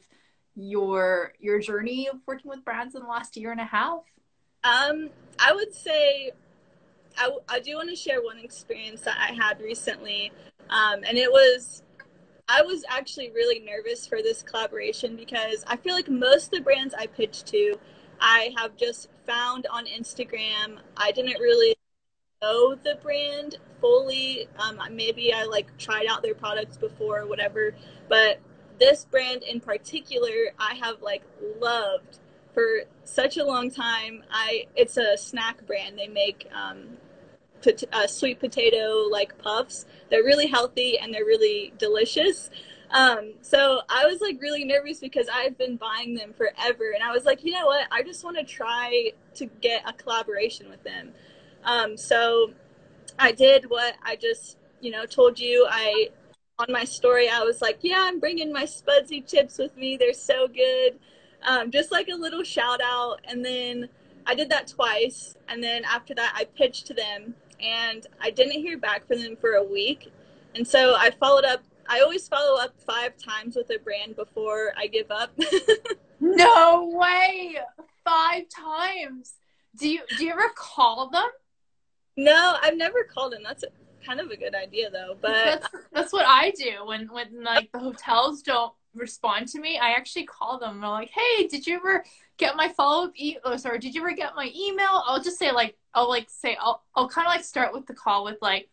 your 0.55 1.33
your 1.39 1.59
journey 1.59 2.07
of 2.07 2.17
working 2.25 2.49
with 2.49 2.63
brands 2.63 2.95
in 2.95 3.01
the 3.01 3.07
last 3.07 3.35
year 3.35 3.51
and 3.51 3.59
a 3.59 3.65
half 3.65 4.03
um 4.63 5.09
i 5.39 5.51
would 5.53 5.73
say 5.73 6.31
I, 7.17 7.31
I 7.49 7.59
do 7.59 7.75
want 7.75 7.89
to 7.89 7.95
share 7.95 8.21
one 8.21 8.37
experience 8.39 9.01
that 9.01 9.17
I 9.19 9.33
had 9.33 9.59
recently. 9.59 10.31
Um, 10.69 11.01
and 11.03 11.17
it 11.17 11.31
was, 11.31 11.83
I 12.49 12.61
was 12.61 12.85
actually 12.89 13.31
really 13.31 13.59
nervous 13.59 14.07
for 14.07 14.21
this 14.21 14.41
collaboration 14.41 15.15
because 15.17 15.65
I 15.67 15.75
feel 15.75 15.93
like 15.93 16.09
most 16.09 16.45
of 16.45 16.51
the 16.51 16.61
brands 16.61 16.93
I 16.93 17.07
pitched 17.07 17.47
to, 17.47 17.77
I 18.21 18.53
have 18.57 18.77
just 18.77 19.09
found 19.25 19.67
on 19.69 19.85
Instagram. 19.85 20.77
I 20.95 21.11
didn't 21.11 21.39
really 21.39 21.75
know 22.41 22.75
the 22.75 22.97
brand 23.01 23.57
fully. 23.81 24.47
Um, 24.59 24.79
maybe 24.91 25.33
I 25.33 25.43
like 25.43 25.77
tried 25.77 26.05
out 26.07 26.23
their 26.23 26.35
products 26.35 26.77
before 26.77 27.21
or 27.21 27.27
whatever, 27.27 27.75
but 28.07 28.39
this 28.79 29.05
brand 29.05 29.43
in 29.43 29.59
particular, 29.59 30.53
I 30.57 30.75
have 30.75 31.01
like 31.01 31.23
loved 31.59 32.19
for 32.53 32.83
such 33.03 33.37
a 33.37 33.43
long 33.43 33.69
time. 33.69 34.23
I 34.31 34.67
it's 34.75 34.97
a 34.97 35.17
snack 35.17 35.65
brand. 35.67 35.97
They 35.97 36.07
make 36.07 36.47
um, 36.53 36.97
uh, 37.91 38.07
sweet 38.07 38.39
potato 38.39 39.07
like 39.09 39.37
puffs. 39.37 39.85
They're 40.09 40.23
really 40.23 40.47
healthy 40.47 40.97
and 40.99 41.13
they're 41.13 41.25
really 41.25 41.73
delicious. 41.77 42.49
Um, 42.91 43.33
so 43.41 43.81
I 43.89 44.05
was 44.05 44.21
like 44.21 44.41
really 44.41 44.63
nervous 44.63 44.99
because 44.99 45.27
I've 45.33 45.57
been 45.57 45.75
buying 45.75 46.13
them 46.13 46.33
forever, 46.33 46.91
and 46.93 47.03
I 47.03 47.11
was 47.11 47.25
like, 47.25 47.43
you 47.43 47.51
know 47.51 47.65
what? 47.65 47.87
I 47.91 48.01
just 48.03 48.23
want 48.23 48.37
to 48.37 48.43
try 48.43 49.11
to 49.35 49.45
get 49.61 49.83
a 49.87 49.93
collaboration 49.93 50.69
with 50.69 50.83
them. 50.83 51.11
Um, 51.63 51.97
so 51.97 52.51
I 53.19 53.31
did 53.31 53.69
what 53.69 53.95
I 54.03 54.15
just 54.15 54.57
you 54.79 54.91
know 54.91 55.05
told 55.05 55.39
you. 55.39 55.67
I 55.69 56.09
on 56.59 56.67
my 56.69 56.85
story 56.85 57.29
I 57.29 57.41
was 57.41 57.61
like, 57.61 57.79
yeah, 57.81 57.99
I'm 57.99 58.19
bringing 58.19 58.51
my 58.51 58.63
Spudsy 58.63 59.25
chips 59.27 59.57
with 59.57 59.75
me. 59.77 59.97
They're 59.97 60.13
so 60.13 60.47
good. 60.47 60.97
Um, 61.43 61.69
just 61.71 61.91
like 61.91 62.07
a 62.07 62.15
little 62.15 62.43
shout 62.43 62.79
out, 62.81 63.19
and 63.25 63.43
then 63.43 63.89
I 64.25 64.33
did 64.33 64.49
that 64.49 64.67
twice, 64.67 65.35
and 65.49 65.61
then 65.61 65.83
after 65.85 66.15
that 66.15 66.33
I 66.35 66.45
pitched 66.45 66.87
to 66.87 66.93
them, 66.93 67.35
and 67.61 68.05
I 68.21 68.31
didn't 68.31 68.59
hear 68.61 68.77
back 68.77 69.07
from 69.07 69.21
them 69.21 69.35
for 69.39 69.53
a 69.53 69.63
week, 69.63 70.11
and 70.55 70.67
so 70.67 70.95
I 70.95 71.11
followed 71.11 71.45
up 71.45 71.61
I 71.89 72.01
always 72.01 72.27
follow 72.27 72.59
up 72.59 72.73
five 72.81 73.13
times 73.17 73.55
with 73.55 73.69
a 73.69 73.79
brand 73.79 74.15
before 74.15 74.73
I 74.77 74.87
give 74.87 75.09
up. 75.09 75.31
no 76.19 76.89
way! 76.93 77.57
Five 78.03 78.43
times. 78.49 79.35
Do 79.77 79.89
you 79.89 80.01
do 80.17 80.25
you 80.25 80.31
ever 80.31 80.49
call 80.55 81.09
them? 81.09 81.29
No, 82.17 82.57
I've 82.61 82.77
never 82.77 83.03
called 83.03 83.33
them. 83.33 83.41
That's 83.43 83.63
a, 83.63 83.67
kind 84.05 84.19
of 84.19 84.31
a 84.31 84.37
good 84.37 84.55
idea 84.55 84.89
though. 84.89 85.15
But 85.21 85.31
that's 85.31 85.67
that's 85.93 86.13
what 86.13 86.25
I 86.25 86.51
do 86.51 86.85
when 86.85 87.07
when 87.07 87.43
like 87.43 87.71
the 87.71 87.79
hotels 87.79 88.41
don't 88.41 88.73
respond 88.97 89.47
to 89.49 89.59
me. 89.59 89.77
I 89.77 89.91
actually 89.91 90.25
call 90.25 90.59
them. 90.59 90.83
I'm 90.83 90.91
like, 90.91 91.09
hey, 91.09 91.47
did 91.47 91.65
you 91.65 91.75
ever 91.77 92.03
get 92.37 92.55
my 92.55 92.69
follow 92.69 93.05
up? 93.05 93.11
E- 93.15 93.37
oh, 93.43 93.57
sorry, 93.57 93.79
did 93.79 93.95
you 93.95 94.01
ever 94.01 94.13
get 94.13 94.35
my 94.35 94.51
email? 94.55 95.03
I'll 95.05 95.21
just 95.21 95.39
say 95.39 95.51
like 95.51 95.75
I'll 95.93 96.09
like 96.09 96.29
say 96.29 96.57
I'll 96.59 96.83
I'll 96.95 97.09
kind 97.09 97.27
of 97.27 97.33
like 97.33 97.43
start 97.43 97.73
with 97.73 97.85
the 97.85 97.93
call 97.93 98.23
with 98.23 98.37
like 98.41 98.69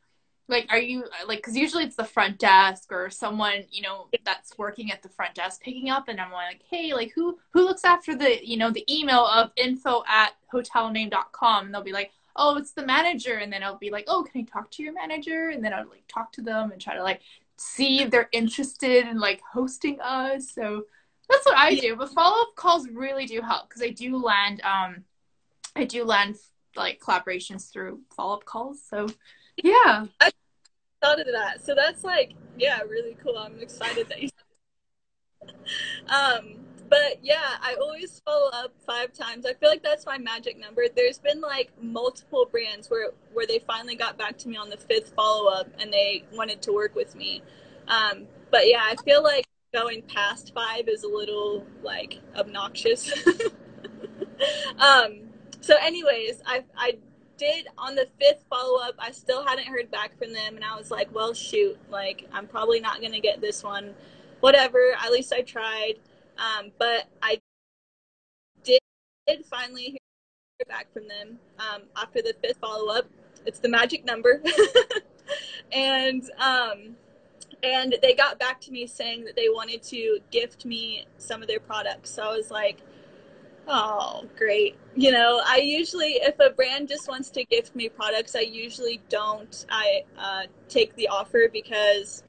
like 0.48 0.66
are 0.70 0.78
you 0.78 1.04
like 1.26 1.38
because 1.38 1.56
usually 1.56 1.84
it's 1.84 1.96
the 1.96 2.04
front 2.04 2.38
desk 2.38 2.92
or 2.92 3.08
someone 3.08 3.64
you 3.70 3.82
know 3.82 4.08
that's 4.24 4.56
working 4.58 4.92
at 4.92 5.02
the 5.02 5.08
front 5.08 5.34
desk 5.34 5.62
picking 5.62 5.88
up 5.88 6.08
and 6.08 6.20
i'm 6.20 6.32
like 6.32 6.62
hey 6.68 6.92
like 6.92 7.12
who 7.14 7.38
who 7.52 7.64
looks 7.64 7.84
after 7.84 8.14
the 8.14 8.46
you 8.46 8.56
know 8.56 8.70
the 8.70 8.84
email 8.92 9.24
of 9.26 9.50
info 9.56 10.02
at 10.08 10.32
hotelname.com 10.52 11.66
and 11.66 11.74
they'll 11.74 11.82
be 11.82 11.92
like 11.92 12.10
oh 12.36 12.56
it's 12.56 12.72
the 12.72 12.84
manager 12.84 13.36
and 13.36 13.52
then 13.52 13.62
i'll 13.62 13.78
be 13.78 13.90
like 13.90 14.04
oh 14.06 14.22
can 14.22 14.42
i 14.42 14.44
talk 14.44 14.70
to 14.70 14.82
your 14.82 14.92
manager 14.92 15.48
and 15.48 15.64
then 15.64 15.72
i'll 15.72 15.88
like 15.88 16.04
talk 16.08 16.30
to 16.32 16.42
them 16.42 16.72
and 16.72 16.80
try 16.80 16.94
to 16.94 17.02
like 17.02 17.20
see 17.56 18.02
if 18.02 18.10
they're 18.10 18.28
interested 18.32 19.06
in 19.06 19.18
like 19.18 19.40
hosting 19.52 19.98
us 20.00 20.52
so 20.52 20.82
that's 21.28 21.46
what 21.46 21.56
i 21.56 21.74
do 21.74 21.96
but 21.96 22.10
follow-up 22.10 22.54
calls 22.56 22.88
really 22.88 23.26
do 23.26 23.40
help 23.40 23.68
because 23.68 23.82
i 23.82 23.90
do 23.90 24.16
land 24.16 24.60
um 24.62 25.04
i 25.76 25.84
do 25.84 26.04
land 26.04 26.36
like 26.76 27.00
collaborations 27.00 27.72
through 27.72 28.00
follow-up 28.14 28.44
calls 28.44 28.80
so 28.88 29.06
yeah. 29.62 30.06
I 30.20 30.30
thought 31.00 31.20
of 31.20 31.26
that. 31.32 31.64
So 31.64 31.74
that's 31.74 32.04
like, 32.04 32.34
yeah, 32.58 32.80
really 32.80 33.16
cool. 33.22 33.38
I'm 33.38 33.60
excited 33.60 34.08
that 34.08 34.22
you 34.22 34.28
Um, 36.08 36.56
but 36.94 37.18
yeah, 37.24 37.56
I 37.60 37.74
always 37.80 38.22
follow 38.24 38.50
up 38.52 38.72
five 38.86 39.12
times. 39.12 39.46
I 39.46 39.54
feel 39.54 39.68
like 39.68 39.82
that's 39.82 40.06
my 40.06 40.16
magic 40.16 40.56
number. 40.56 40.84
There's 40.94 41.18
been 41.18 41.40
like 41.40 41.72
multiple 41.80 42.46
brands 42.48 42.88
where 42.88 43.10
where 43.32 43.48
they 43.48 43.58
finally 43.58 43.96
got 43.96 44.16
back 44.16 44.38
to 44.38 44.48
me 44.48 44.56
on 44.56 44.70
the 44.70 44.76
fifth 44.76 45.12
follow 45.16 45.50
up 45.50 45.66
and 45.80 45.92
they 45.92 46.22
wanted 46.32 46.62
to 46.62 46.72
work 46.72 46.94
with 46.94 47.16
me. 47.16 47.42
Um, 47.88 48.28
but 48.52 48.68
yeah, 48.68 48.82
I 48.84 48.94
feel 49.04 49.24
like 49.24 49.44
going 49.72 50.02
past 50.02 50.52
five 50.54 50.86
is 50.86 51.02
a 51.02 51.08
little 51.08 51.66
like 51.82 52.20
obnoxious. 52.36 53.12
um, 54.78 55.22
so 55.60 55.74
anyways, 55.82 56.42
I 56.46 56.62
I 56.76 56.98
did 57.38 57.66
on 57.76 57.96
the 57.96 58.06
fifth 58.20 58.44
follow 58.48 58.80
up, 58.80 58.94
I 59.00 59.10
still 59.10 59.44
hadn't 59.44 59.66
heard 59.66 59.90
back 59.90 60.16
from 60.16 60.32
them, 60.32 60.54
and 60.54 60.64
I 60.64 60.76
was 60.76 60.92
like, 60.92 61.12
well, 61.12 61.34
shoot, 61.34 61.76
like 61.90 62.28
I'm 62.32 62.46
probably 62.46 62.78
not 62.78 63.02
gonna 63.02 63.18
get 63.18 63.40
this 63.40 63.64
one. 63.64 63.94
Whatever, 64.38 64.94
at 65.04 65.10
least 65.10 65.32
I 65.32 65.42
tried. 65.42 65.94
Um, 66.38 66.70
but 66.78 67.06
I 67.22 67.40
did, 68.62 68.80
finally 69.46 69.82
hear 69.84 70.66
back 70.68 70.92
from 70.92 71.08
them 71.08 71.38
um, 71.58 71.82
after 71.96 72.22
the 72.22 72.34
fifth 72.42 72.58
follow 72.58 72.92
up. 72.92 73.06
It's 73.46 73.58
the 73.58 73.68
magic 73.68 74.04
number, 74.04 74.42
and 75.72 76.22
um, 76.38 76.96
and 77.62 77.96
they 78.02 78.14
got 78.14 78.38
back 78.38 78.60
to 78.62 78.70
me 78.72 78.86
saying 78.86 79.24
that 79.24 79.36
they 79.36 79.48
wanted 79.48 79.82
to 79.84 80.18
gift 80.30 80.64
me 80.64 81.06
some 81.18 81.42
of 81.42 81.48
their 81.48 81.60
products. 81.60 82.10
So 82.10 82.22
I 82.22 82.36
was 82.36 82.50
like 82.50 82.80
Oh, 83.66 84.26
great. 84.36 84.76
You 84.94 85.10
know, 85.10 85.40
I 85.44 85.58
usually, 85.58 86.18
if 86.22 86.38
a 86.38 86.50
brand 86.50 86.88
just 86.88 87.08
wants 87.08 87.30
to 87.30 87.44
gift 87.44 87.74
me 87.74 87.88
products, 87.88 88.36
I 88.36 88.40
usually 88.40 89.00
don't. 89.08 89.64
I 89.70 90.02
uh, 90.18 90.42
take 90.68 90.94
the 90.96 91.08
offer 91.08 91.48
because 91.52 92.22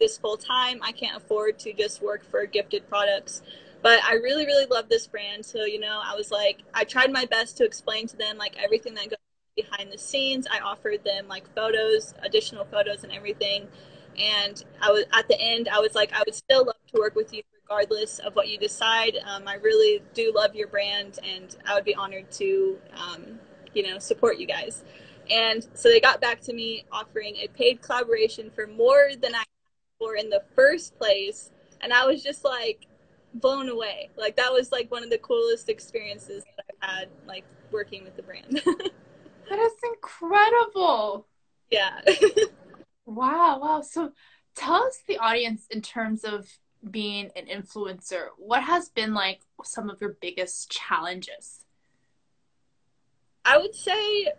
this 0.00 0.18
full 0.18 0.36
time. 0.36 0.80
I 0.82 0.92
can't 0.92 1.16
afford 1.16 1.58
to 1.60 1.72
just 1.72 2.02
work 2.02 2.24
for 2.24 2.44
gifted 2.46 2.88
products. 2.88 3.42
But 3.82 4.02
I 4.04 4.14
really, 4.14 4.44
really 4.44 4.66
love 4.66 4.88
this 4.88 5.06
brand. 5.06 5.44
So, 5.44 5.64
you 5.64 5.80
know, 5.80 6.00
I 6.04 6.14
was 6.14 6.30
like, 6.30 6.62
I 6.74 6.84
tried 6.84 7.12
my 7.12 7.24
best 7.26 7.56
to 7.58 7.64
explain 7.64 8.06
to 8.08 8.16
them 8.16 8.36
like 8.36 8.56
everything 8.62 8.94
that 8.94 9.08
goes 9.08 9.18
behind 9.56 9.90
the 9.92 9.98
scenes. 9.98 10.46
I 10.50 10.60
offered 10.60 11.02
them 11.04 11.28
like 11.28 11.52
photos, 11.54 12.14
additional 12.22 12.64
photos, 12.64 13.04
and 13.04 13.12
everything. 13.12 13.68
And 14.18 14.62
I 14.82 14.90
was 14.90 15.04
at 15.12 15.28
the 15.28 15.40
end, 15.40 15.68
I 15.68 15.78
was 15.78 15.94
like, 15.94 16.12
I 16.12 16.22
would 16.26 16.34
still 16.34 16.66
love 16.66 16.76
to 16.92 17.00
work 17.00 17.14
with 17.14 17.32
you 17.32 17.42
regardless 17.62 18.18
of 18.18 18.34
what 18.34 18.48
you 18.48 18.58
decide. 18.58 19.16
Um, 19.24 19.46
I 19.46 19.54
really 19.54 20.02
do 20.12 20.32
love 20.34 20.54
your 20.54 20.66
brand, 20.66 21.20
and 21.22 21.56
I 21.64 21.74
would 21.74 21.84
be 21.84 21.94
honored 21.94 22.30
to, 22.32 22.78
um, 22.94 23.38
you 23.72 23.86
know, 23.86 23.98
support 23.98 24.38
you 24.38 24.46
guys. 24.46 24.82
And 25.30 25.66
so 25.74 25.88
they 25.88 26.00
got 26.00 26.20
back 26.20 26.40
to 26.42 26.52
me 26.52 26.84
offering 26.90 27.36
a 27.36 27.46
paid 27.46 27.80
collaboration 27.80 28.50
for 28.50 28.66
more 28.66 29.10
than 29.20 29.34
I 29.34 29.44
for 30.00 30.16
in 30.16 30.30
the 30.30 30.42
first 30.56 30.98
place, 30.98 31.52
and 31.80 31.92
I 31.92 32.06
was 32.06 32.24
just 32.24 32.44
like 32.44 32.86
blown 33.34 33.68
away. 33.68 34.10
Like 34.16 34.34
that 34.36 34.52
was 34.52 34.72
like 34.72 34.90
one 34.90 35.04
of 35.04 35.10
the 35.10 35.18
coolest 35.18 35.68
experiences 35.68 36.42
that 36.56 36.64
I've 36.82 36.90
had, 36.90 37.08
like 37.28 37.44
working 37.70 38.02
with 38.02 38.16
the 38.16 38.22
brand. 38.22 38.62
that 38.64 39.58
is 39.58 39.72
incredible. 39.84 41.28
Yeah. 41.70 42.00
wow, 43.06 43.60
wow. 43.60 43.82
So 43.82 44.12
tell 44.56 44.82
us 44.82 44.98
the 45.06 45.18
audience 45.18 45.66
in 45.70 45.82
terms 45.82 46.24
of 46.24 46.48
being 46.88 47.30
an 47.36 47.46
influencer, 47.46 48.28
what 48.38 48.62
has 48.64 48.88
been 48.88 49.12
like 49.12 49.40
some 49.62 49.90
of 49.90 50.00
your 50.00 50.16
biggest 50.20 50.70
challenges? 50.70 51.64
I 53.44 53.58
would 53.58 53.74
say 53.74 54.32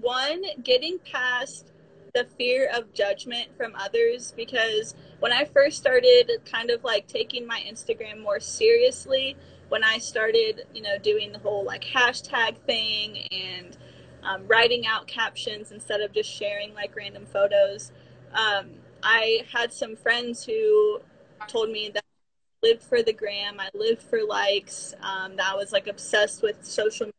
one, 0.00 0.44
getting 0.62 0.98
past 0.98 1.72
the 2.16 2.24
fear 2.38 2.70
of 2.74 2.94
judgment 2.94 3.54
from 3.58 3.74
others 3.76 4.32
because 4.34 4.94
when 5.20 5.32
I 5.32 5.44
first 5.44 5.76
started 5.76 6.30
kind 6.50 6.70
of 6.70 6.82
like 6.82 7.06
taking 7.06 7.46
my 7.46 7.62
Instagram 7.70 8.22
more 8.22 8.40
seriously, 8.40 9.36
when 9.68 9.84
I 9.84 9.98
started, 9.98 10.62
you 10.72 10.80
know, 10.80 10.96
doing 10.96 11.30
the 11.30 11.38
whole 11.38 11.62
like 11.62 11.84
hashtag 11.84 12.56
thing 12.60 13.18
and 13.30 13.76
um, 14.22 14.46
writing 14.48 14.86
out 14.86 15.06
captions 15.06 15.72
instead 15.72 16.00
of 16.00 16.12
just 16.12 16.30
sharing 16.30 16.72
like 16.72 16.96
random 16.96 17.26
photos, 17.26 17.92
um, 18.32 18.70
I 19.02 19.42
had 19.52 19.70
some 19.70 19.94
friends 19.94 20.42
who 20.42 21.00
told 21.48 21.68
me 21.70 21.90
that 21.92 22.02
I 22.02 22.66
lived 22.66 22.82
for 22.82 23.02
the 23.02 23.12
gram, 23.12 23.60
I 23.60 23.68
lived 23.74 24.00
for 24.00 24.24
likes, 24.24 24.94
um, 25.02 25.36
that 25.36 25.52
I 25.52 25.54
was 25.54 25.70
like 25.70 25.86
obsessed 25.86 26.42
with 26.42 26.64
social 26.64 27.06
media, 27.06 27.12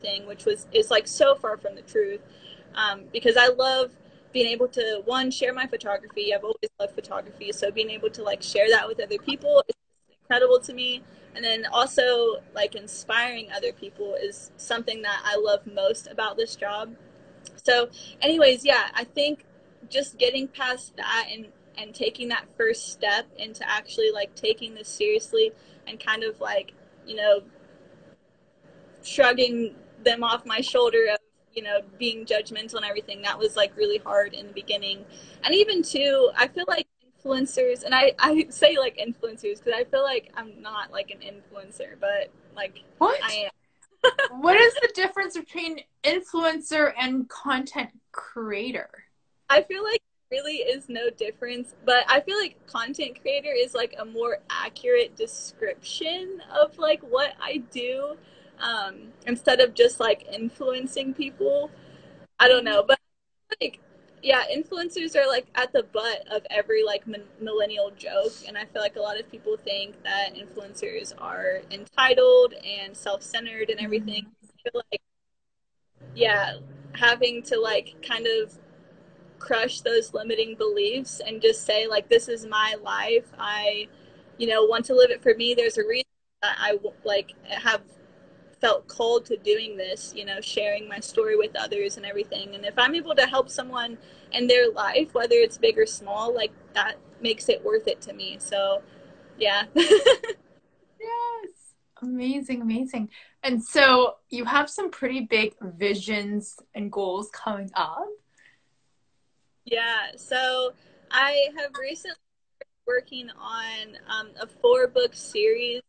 thing, 0.00 0.26
which 0.26 0.44
was 0.44 0.66
is 0.72 0.90
like 0.90 1.08
so 1.08 1.34
far 1.34 1.56
from 1.56 1.74
the 1.74 1.82
truth. 1.82 2.20
Um, 2.74 3.04
because 3.12 3.36
I 3.36 3.48
love 3.48 3.92
being 4.36 4.48
able 4.48 4.68
to 4.68 5.00
one 5.06 5.30
share 5.30 5.54
my 5.54 5.66
photography. 5.66 6.34
I've 6.34 6.44
always 6.44 6.68
loved 6.78 6.94
photography, 6.94 7.52
so 7.52 7.70
being 7.70 7.88
able 7.88 8.10
to 8.10 8.22
like 8.22 8.42
share 8.42 8.68
that 8.68 8.86
with 8.86 9.00
other 9.00 9.16
people 9.16 9.64
is 9.66 9.74
incredible 10.20 10.60
to 10.60 10.74
me. 10.74 11.02
And 11.34 11.42
then 11.42 11.64
also 11.72 12.42
like 12.54 12.74
inspiring 12.74 13.48
other 13.56 13.72
people 13.72 14.14
is 14.14 14.50
something 14.58 15.00
that 15.00 15.22
I 15.24 15.38
love 15.38 15.66
most 15.66 16.06
about 16.08 16.36
this 16.36 16.54
job. 16.54 16.94
So, 17.64 17.88
anyways, 18.20 18.62
yeah, 18.62 18.88
I 18.92 19.04
think 19.04 19.46
just 19.88 20.18
getting 20.18 20.48
past 20.48 20.94
that 20.98 21.28
and 21.32 21.46
and 21.78 21.94
taking 21.94 22.28
that 22.28 22.44
first 22.58 22.90
step 22.90 23.24
into 23.38 23.66
actually 23.66 24.10
like 24.12 24.34
taking 24.34 24.74
this 24.74 24.88
seriously 24.88 25.52
and 25.86 25.98
kind 25.98 26.24
of 26.24 26.42
like 26.42 26.74
you 27.06 27.16
know 27.16 27.40
shrugging 29.02 29.74
them 30.04 30.22
off 30.22 30.44
my 30.44 30.60
shoulder 30.60 31.15
you 31.56 31.62
know, 31.62 31.80
being 31.98 32.26
judgmental 32.26 32.74
and 32.74 32.84
everything, 32.84 33.22
that 33.22 33.38
was 33.38 33.56
like 33.56 33.74
really 33.76 33.98
hard 33.98 34.34
in 34.34 34.46
the 34.46 34.52
beginning. 34.52 35.04
And 35.42 35.54
even 35.54 35.82
too, 35.82 36.30
I 36.36 36.46
feel 36.46 36.66
like 36.68 36.86
influencers, 37.24 37.82
and 37.82 37.94
I, 37.94 38.12
I 38.18 38.46
say 38.50 38.76
like 38.78 38.98
influencers 38.98 39.58
because 39.58 39.72
I 39.74 39.84
feel 39.84 40.02
like 40.02 40.30
I'm 40.36 40.60
not 40.60 40.92
like 40.92 41.10
an 41.10 41.18
influencer, 41.18 41.98
but 41.98 42.30
like 42.54 42.84
what? 42.98 43.18
I 43.24 43.46
am. 43.46 43.50
what 44.40 44.56
is 44.56 44.74
the 44.74 44.92
difference 44.94 45.36
between 45.36 45.80
influencer 46.04 46.92
and 46.98 47.28
content 47.28 47.90
creator? 48.12 48.90
I 49.48 49.62
feel 49.62 49.82
like 49.82 50.02
really 50.30 50.56
is 50.56 50.88
no 50.88 51.08
difference, 51.10 51.74
but 51.84 52.04
I 52.08 52.20
feel 52.20 52.36
like 52.38 52.66
content 52.66 53.20
creator 53.20 53.52
is 53.56 53.74
like 53.74 53.94
a 53.98 54.04
more 54.04 54.38
accurate 54.50 55.16
description 55.16 56.42
of 56.54 56.78
like 56.78 57.00
what 57.00 57.32
I 57.40 57.58
do 57.70 58.16
um, 58.60 59.12
instead 59.26 59.60
of 59.60 59.74
just 59.74 60.00
like 60.00 60.26
influencing 60.32 61.14
people. 61.14 61.70
I 62.38 62.48
don't 62.48 62.64
know, 62.64 62.84
but 62.86 62.98
like 63.60 63.80
yeah, 64.22 64.42
influencers 64.52 65.14
are 65.14 65.26
like 65.26 65.46
at 65.54 65.72
the 65.72 65.84
butt 65.84 66.26
of 66.30 66.44
every 66.50 66.82
like 66.82 67.04
millennial 67.40 67.92
joke, 67.96 68.32
and 68.48 68.58
I 68.58 68.64
feel 68.64 68.82
like 68.82 68.96
a 68.96 69.00
lot 69.00 69.20
of 69.20 69.30
people 69.30 69.56
think 69.56 70.02
that 70.02 70.30
influencers 70.34 71.12
are 71.18 71.60
entitled 71.70 72.54
and 72.54 72.96
self-centered 72.96 73.70
and 73.70 73.80
everything. 73.80 74.24
Mm-hmm. 74.24 74.46
I 74.46 74.70
feel 74.70 74.82
like 74.90 75.00
yeah, 76.14 76.54
having 76.92 77.42
to 77.44 77.60
like 77.60 77.94
kind 78.06 78.26
of 78.26 78.52
crush 79.38 79.82
those 79.82 80.12
limiting 80.12 80.56
beliefs 80.56 81.20
and 81.24 81.40
just 81.40 81.64
say 81.64 81.86
like 81.86 82.08
this 82.08 82.28
is 82.28 82.46
my 82.46 82.74
life. 82.82 83.26
I 83.38 83.88
you 84.38 84.48
know 84.48 84.64
want 84.64 84.84
to 84.86 84.94
live 84.94 85.10
it 85.10 85.22
for 85.22 85.34
me. 85.34 85.54
There's 85.54 85.78
a 85.78 85.86
reason 85.86 86.04
that 86.42 86.56
I 86.58 86.78
like 87.04 87.32
have 87.44 87.82
felt 88.60 88.86
called 88.88 89.26
to 89.26 89.36
doing 89.36 89.76
this, 89.76 90.12
you 90.16 90.24
know, 90.24 90.40
sharing 90.40 90.88
my 90.88 91.00
story 91.00 91.36
with 91.36 91.54
others 91.56 91.96
and 91.96 92.06
everything. 92.06 92.54
And 92.54 92.64
if 92.64 92.78
I'm 92.78 92.94
able 92.94 93.14
to 93.14 93.26
help 93.26 93.50
someone 93.50 93.98
in 94.32 94.46
their 94.46 94.70
life, 94.70 95.12
whether 95.14 95.34
it's 95.34 95.58
big 95.58 95.78
or 95.78 95.86
small, 95.86 96.34
like 96.34 96.52
that 96.74 96.96
makes 97.20 97.48
it 97.48 97.64
worth 97.64 97.86
it 97.86 98.00
to 98.02 98.12
me. 98.12 98.36
So, 98.38 98.82
yeah. 99.38 99.64
yes. 99.74 99.90
Amazing, 102.02 102.62
amazing. 102.62 103.10
And 103.42 103.62
so 103.62 104.16
you 104.28 104.44
have 104.44 104.68
some 104.68 104.90
pretty 104.90 105.20
big 105.20 105.54
visions 105.60 106.56
and 106.74 106.90
goals 106.90 107.30
coming 107.32 107.70
up. 107.74 108.06
Yeah. 109.64 110.12
So 110.16 110.72
I 111.10 111.48
have 111.56 111.70
recently 111.78 112.16
working 112.86 113.28
on 113.38 113.96
um, 114.08 114.30
a 114.40 114.46
four 114.46 114.88
book 114.88 115.14
series. 115.14 115.82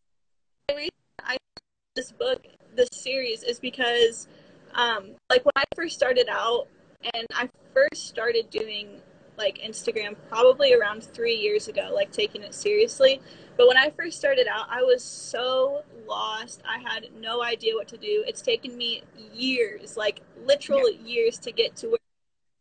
This 1.97 2.11
book 2.11 2.45
this 2.75 2.89
series 2.91 3.41
is 3.41 3.59
because 3.59 4.27
um, 4.75 5.15
like 5.31 5.43
when 5.43 5.53
I 5.55 5.63
first 5.75 5.95
started 5.95 6.27
out 6.29 6.67
and 7.15 7.25
I 7.33 7.49
first 7.73 8.07
started 8.07 8.51
doing 8.51 9.01
like 9.35 9.57
Instagram 9.57 10.15
probably 10.29 10.75
around 10.75 11.03
three 11.03 11.33
years 11.33 11.67
ago, 11.67 11.89
like 11.91 12.11
taking 12.11 12.43
it 12.43 12.53
seriously. 12.53 13.19
But 13.57 13.67
when 13.67 13.77
I 13.77 13.89
first 13.89 14.19
started 14.19 14.45
out, 14.45 14.67
I 14.69 14.83
was 14.83 15.03
so 15.03 15.81
lost. 16.07 16.61
I 16.69 16.77
had 16.87 17.07
no 17.19 17.41
idea 17.43 17.73
what 17.73 17.87
to 17.87 17.97
do. 17.97 18.23
It's 18.27 18.43
taken 18.43 18.77
me 18.77 19.01
years, 19.33 19.97
like 19.97 20.21
literal 20.45 20.91
yeah. 20.91 20.99
years, 21.03 21.39
to 21.39 21.51
get 21.51 21.75
to 21.77 21.87
where 21.87 21.97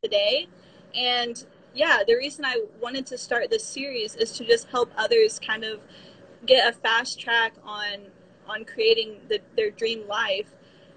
today. 0.02 0.48
And 0.94 1.44
yeah, 1.74 1.98
the 2.06 2.14
reason 2.14 2.46
I 2.46 2.64
wanted 2.80 3.04
to 3.08 3.18
start 3.18 3.50
this 3.50 3.64
series 3.64 4.16
is 4.16 4.32
to 4.38 4.46
just 4.46 4.68
help 4.68 4.90
others 4.96 5.38
kind 5.38 5.62
of 5.62 5.80
get 6.46 6.66
a 6.66 6.72
fast 6.72 7.20
track 7.20 7.52
on 7.62 8.06
on 8.48 8.64
creating 8.64 9.20
the, 9.28 9.40
their 9.56 9.70
dream 9.70 10.06
life. 10.08 10.48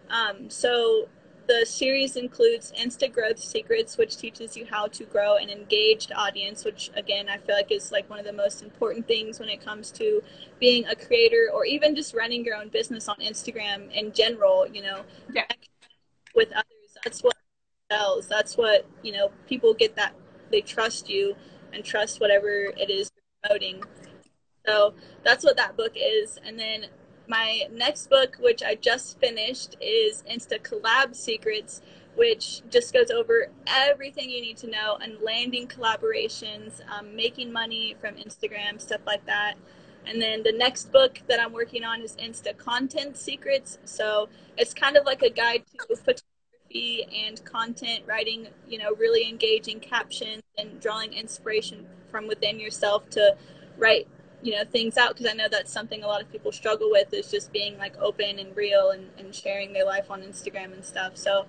Um, 0.10 0.50
so 0.50 1.08
the 1.50 1.66
series 1.66 2.16
includes 2.16 2.72
Insta 2.80 3.12
Growth 3.12 3.40
Secrets, 3.40 3.98
which 3.98 4.18
teaches 4.18 4.56
you 4.56 4.68
how 4.70 4.86
to 4.88 5.04
grow 5.06 5.38
an 5.38 5.50
engaged 5.50 6.12
audience, 6.16 6.64
which 6.64 6.92
again 6.96 7.28
I 7.28 7.38
feel 7.38 7.56
like 7.56 7.72
is 7.72 7.92
like 7.92 8.08
one 8.08 8.20
of 8.20 8.26
the 8.26 8.34
most 8.34 8.62
important 8.62 9.08
things 9.08 9.40
when 9.40 9.50
it 9.50 9.64
comes 9.64 9.90
to 9.94 10.22
being 10.60 10.86
a 10.86 10.96
creator 10.96 11.50
or 11.52 11.66
even 11.66 11.96
just 11.96 12.14
running 12.14 12.46
your 12.46 12.56
own 12.56 12.70
business 12.70 13.10
on 13.10 13.16
Instagram 13.18 13.92
in 13.92 14.12
general. 14.12 14.68
You 14.72 14.84
know, 14.84 15.02
yeah. 15.34 15.46
with 16.36 16.52
others. 16.52 16.98
That's 17.04 17.22
what 17.22 17.36
sells. 17.92 18.28
That's 18.28 18.56
what 18.56 18.86
you 19.02 19.12
know. 19.12 19.32
People 19.48 19.74
get 19.74 19.96
that 19.96 20.14
they 20.52 20.62
trust 20.62 21.10
you 21.10 21.36
and 21.74 21.84
trust 21.84 22.22
whatever 22.22 22.66
it 22.78 22.92
is 22.92 23.10
you're 23.16 23.50
promoting. 23.50 23.84
So 24.68 24.94
that's 25.24 25.44
what 25.44 25.58
that 25.58 25.76
book 25.76 25.94
is. 25.96 26.38
And 26.46 26.60
then 26.60 26.86
my 27.30 27.62
next 27.72 28.10
book, 28.10 28.38
which 28.40 28.64
I 28.64 28.76
just 28.76 29.20
finished, 29.20 29.78
is 29.80 30.24
Insta 30.30 30.60
Collab 30.60 31.16
Secrets, 31.16 31.82
which 32.16 32.64
just 32.70 32.92
goes 32.92 33.12
over 33.12 33.52
everything 33.68 34.30
you 34.30 34.42
need 34.42 34.58
to 34.58 34.68
know 34.68 34.98
and 35.02 35.18
landing 35.22 35.68
collaborations, 35.68 36.82
um, 36.92 37.16
making 37.16 37.54
money 37.54 37.96
from 38.02 38.16
Instagram, 38.16 38.82
stuff 38.82 39.02
like 39.06 39.26
that. 39.28 39.56
And 40.06 40.20
then 40.22 40.42
the 40.44 40.52
next 40.52 40.92
book 40.92 41.22
that 41.28 41.40
I'm 41.40 41.54
working 41.54 41.84
on 41.84 42.02
is 42.02 42.16
Insta 42.16 42.58
Content 42.58 43.16
Secrets. 43.16 43.78
So 43.86 44.28
it's 44.58 44.74
kind 44.74 44.98
of 44.98 45.06
like 45.06 45.22
a 45.22 45.30
guide 45.30 45.64
to 45.88 45.96
photography 45.96 47.08
and 47.28 47.44
content 47.46 48.04
writing, 48.08 48.48
you 48.68 48.80
know, 48.80 48.96
really 48.96 49.30
engaging 49.30 49.80
captions 49.80 50.42
and 50.58 50.80
drawing 50.80 51.14
inspiration 51.14 51.86
from 52.10 52.28
within 52.28 52.60
yourself 52.60 53.08
to 53.12 53.36
write 53.78 54.08
you 54.42 54.54
know 54.54 54.64
things 54.64 54.98
out 54.98 55.10
because 55.10 55.28
i 55.30 55.34
know 55.34 55.48
that's 55.50 55.72
something 55.72 56.04
a 56.04 56.08
lot 56.08 56.22
of 56.22 56.32
people 56.32 56.52
struggle 56.52 56.90
with 56.90 57.14
is 57.14 57.30
just 57.30 57.52
being 57.52 57.78
like 57.78 57.94
open 58.00 58.40
and 58.40 58.56
real 58.56 58.92
and, 58.92 59.10
and 59.18 59.34
sharing 59.36 59.74
their 59.74 59.86
life 59.86 60.10
on 60.10 60.22
instagram 60.22 60.74
and 60.74 60.84
stuff. 60.84 61.18
So 61.18 61.46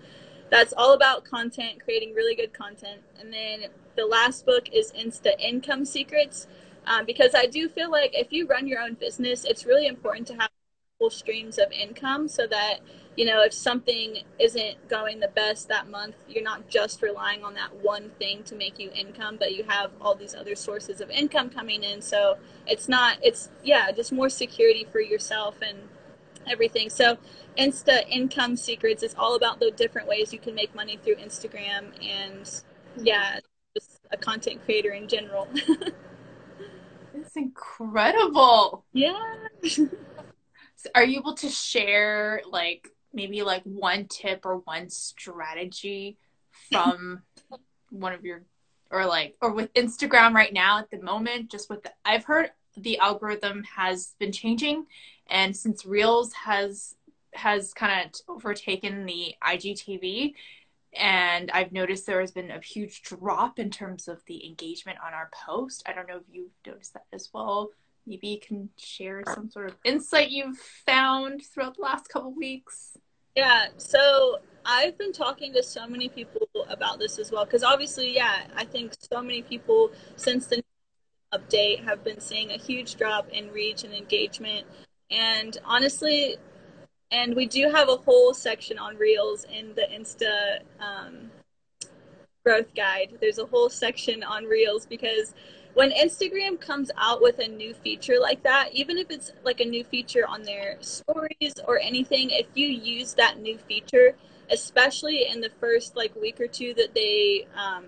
that's 0.51 0.73
all 0.77 0.95
about 0.95 1.25
content 1.25 1.83
creating 1.83 2.15
really 2.15 2.35
good 2.35 2.53
content. 2.53 3.03
And 3.21 3.33
then 3.33 3.71
the 3.97 4.07
last 4.07 4.45
book 4.45 4.69
is 4.73 4.93
insta 4.93 5.39
income 5.39 5.85
secrets. 5.85 6.47
Um, 6.87 7.05
because 7.05 7.35
i 7.35 7.45
do 7.45 7.69
feel 7.69 7.91
like 7.91 8.13
if 8.15 8.33
you 8.33 8.47
run 8.47 8.67
your 8.67 8.81
own 8.81 8.95
business 8.95 9.45
it's 9.45 9.67
really 9.67 9.87
important 9.87 10.27
to 10.29 10.33
have 10.33 10.49
multiple 10.99 11.15
streams 11.17 11.59
of 11.59 11.71
income 11.71 12.27
so 12.27 12.47
that 12.47 12.81
you 13.17 13.25
know 13.25 13.43
if 13.43 13.53
something 13.53 14.19
isn't 14.39 14.89
going 14.89 15.21
the 15.21 15.29
best 15.29 15.69
that 15.69 15.89
month 15.89 16.15
you're 16.29 16.43
not 16.43 16.69
just 16.69 17.03
relying 17.03 17.43
on 17.45 17.55
that 17.55 17.75
one 17.83 18.11
thing 18.19 18.43
to 18.45 18.55
make 18.55 18.79
you 18.79 18.91
income 18.95 19.37
but 19.39 19.55
you 19.55 19.65
have 19.65 19.91
all 20.01 20.15
these 20.15 20.35
other 20.35 20.55
sources 20.55 21.01
of 21.01 21.11
income 21.11 21.51
coming 21.51 21.83
in. 21.83 22.01
So 22.01 22.37
it's 22.67 22.89
not 22.89 23.19
it's 23.23 23.51
yeah 23.63 23.91
just 23.93 24.13
more 24.13 24.29
security 24.29 24.87
for 24.91 25.01
yourself 25.01 25.57
and 25.67 25.79
everything. 26.49 26.89
So 26.91 27.19
insta 27.59 28.09
income 28.09 28.57
secrets 28.57 29.03
is 29.03 29.15
all 29.19 29.35
about 29.35 29.61
the 29.61 29.71
different 29.73 30.09
ways 30.09 30.33
you 30.33 30.39
can 30.39 30.55
make 30.55 30.75
money 30.75 30.99
through 31.03 31.17
instagram 31.17 31.93
and 32.03 32.49
yeah 32.97 33.41
just 33.77 34.01
a 34.13 34.17
content 34.17 34.65
creator 34.65 34.93
in 34.93 35.09
general. 35.09 35.49
It's 37.13 37.37
incredible. 37.37 38.85
Yeah. 38.93 39.13
Are 40.95 41.05
you 41.05 41.19
able 41.19 41.35
to 41.35 41.49
share 41.49 42.41
like 42.51 42.89
maybe 43.13 43.43
like 43.43 43.63
one 43.65 44.07
tip 44.07 44.45
or 44.45 44.59
one 44.59 44.89
strategy 44.89 46.17
from 46.71 47.23
one 47.91 48.13
of 48.13 48.25
your 48.25 48.43
or 48.91 49.07
like 49.07 49.37
or 49.41 49.53
with 49.53 49.73
Instagram 49.75 50.33
right 50.33 50.53
now 50.53 50.79
at 50.79 50.91
the 50.91 51.01
moment 51.01 51.51
just 51.51 51.71
with 51.71 51.83
the, 51.83 51.93
I've 52.05 52.25
heard 52.25 52.51
the 52.77 52.99
algorithm 52.99 53.65
has 53.77 54.15
been 54.19 54.33
changing 54.33 54.87
and 55.29 55.57
since 55.57 55.85
Reels 55.85 56.33
has 56.33 56.95
has 57.35 57.73
kind 57.73 58.07
of 58.07 58.21
overtaken 58.29 59.07
the 59.07 59.35
IGTV 59.45 60.35
and 60.93 61.51
I've 61.53 61.71
noticed 61.71 62.07
there 62.07 62.21
has 62.21 62.33
been 62.33 62.51
a 62.51 62.61
huge 62.61 63.03
drop 63.03 63.61
in 63.61 63.71
terms 63.71 64.09
of 64.09 64.25
the 64.27 64.45
engagement 64.45 64.99
on 65.07 65.15
our 65.15 65.31
post. 65.33 65.85
I 65.87 65.93
don't 65.93 66.09
know 66.09 66.17
if 66.17 66.25
you've 66.29 66.51
noticed 66.67 66.95
that 66.95 67.07
as 67.13 67.31
well 67.33 67.71
maybe 68.11 68.27
you 68.27 68.41
can 68.41 68.69
share 68.77 69.23
some 69.33 69.49
sort 69.49 69.69
of 69.69 69.77
insight 69.85 70.31
you've 70.31 70.59
found 70.59 71.43
throughout 71.43 71.77
the 71.77 71.83
last 71.83 72.09
couple 72.09 72.35
weeks. 72.35 72.99
Yeah, 73.37 73.67
so 73.77 74.39
I've 74.67 74.99
been 74.99 75.13
talking 75.13 75.53
to 75.55 75.63
so 75.63 75.87
many 75.87 76.09
people 76.09 76.49
about 76.69 76.99
this 76.99 77.21
as 77.21 77.31
well 77.31 77.45
because 77.45 77.63
obviously, 77.63 78.13
yeah, 78.13 78.43
I 78.57 78.65
think 78.65 78.93
so 78.99 79.23
many 79.23 79.43
people 79.43 79.93
since 80.17 80.49
the 80.49 80.63
update 81.33 81.85
have 81.85 82.03
been 82.03 82.21
seeing 82.21 82.51
a 82.51 82.57
huge 82.57 82.97
drop 82.97 83.29
in 83.31 83.53
reach 83.53 83.85
and 83.85 83.95
engagement. 83.95 84.67
And 85.13 85.57
honestly, 85.65 86.37
and 87.13 87.37
we 87.37 87.47
do 87.47 87.71
have 87.71 87.89
a 87.89 87.97
whole 87.97 88.35
section 88.35 88.77
on 88.77 88.97
Reels 88.97 89.45
in 89.45 89.73
the 89.77 89.83
Insta 89.83 90.61
um, 90.81 91.31
growth 92.45 92.75
guide. 92.75 93.19
There's 93.21 93.39
a 93.39 93.47
whole 93.47 93.69
section 93.69 94.25
on 94.25 94.45
Reels 94.47 94.85
because 94.85 95.35
when 95.75 95.93
Instagram 95.93 96.61
comes 96.61 96.91
out 96.97 97.23
with 97.23 97.39
a 97.39 97.49
new 97.49 97.75
feature 97.75 98.19
like 98.21 98.43
that, 98.43 98.71
even 98.73 98.99
if 98.99 99.11
it's 99.11 99.33
like 99.45 99.61
a 99.61 99.65
new 99.65 99.85
feature 99.85 100.27
on 100.27 100.43
their 100.43 100.77
stories 100.81 101.55
or 101.67 101.79
anything, 101.79 102.31
if 102.31 102.47
you 102.55 102.67
use 102.67 103.15
that 103.15 103.39
new 103.41 103.57
feature, 103.57 104.17
especially 104.51 105.29
in 105.29 105.41
the 105.41 105.51
first 105.61 105.97
like 105.97 106.15
week 106.17 106.41
or 106.41 106.49
two 106.49 106.75
that 106.75 106.95
they 106.95 107.47
um, 107.55 107.85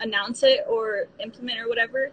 announce 0.00 0.42
it 0.42 0.60
or 0.68 1.08
implement 1.20 1.60
or 1.60 1.68
whatever, 1.68 2.10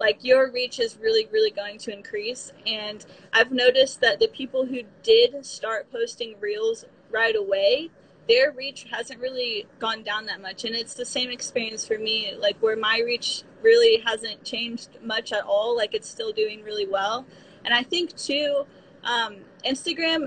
like 0.00 0.24
your 0.24 0.50
reach 0.50 0.80
is 0.80 0.98
really, 1.00 1.26
really 1.32 1.50
going 1.50 1.78
to 1.78 1.92
increase. 1.92 2.52
And 2.66 3.04
I've 3.32 3.52
noticed 3.52 4.00
that 4.00 4.20
the 4.20 4.28
people 4.28 4.64
who 4.64 4.80
did 5.02 5.44
start 5.44 5.90
posting 5.92 6.34
reels 6.40 6.84
right 7.10 7.36
away, 7.36 7.90
their 8.28 8.52
reach 8.52 8.86
hasn't 8.90 9.20
really 9.20 9.66
gone 9.78 10.02
down 10.02 10.26
that 10.26 10.40
much 10.40 10.64
and 10.64 10.74
it's 10.74 10.94
the 10.94 11.04
same 11.04 11.30
experience 11.30 11.86
for 11.86 11.96
me 11.96 12.34
like 12.38 12.56
where 12.58 12.76
my 12.76 13.00
reach 13.04 13.44
really 13.70 14.02
hasn't 14.10 14.38
changed 14.44 14.90
much 15.02 15.32
at 15.32 15.44
all 15.44 15.76
like 15.76 15.92
it's 15.94 16.08
still 16.08 16.32
doing 16.32 16.62
really 16.62 16.88
well. 16.96 17.26
And 17.64 17.74
i 17.74 17.82
think 17.82 18.16
too 18.16 18.64
um, 19.12 19.32
instagram 19.72 20.20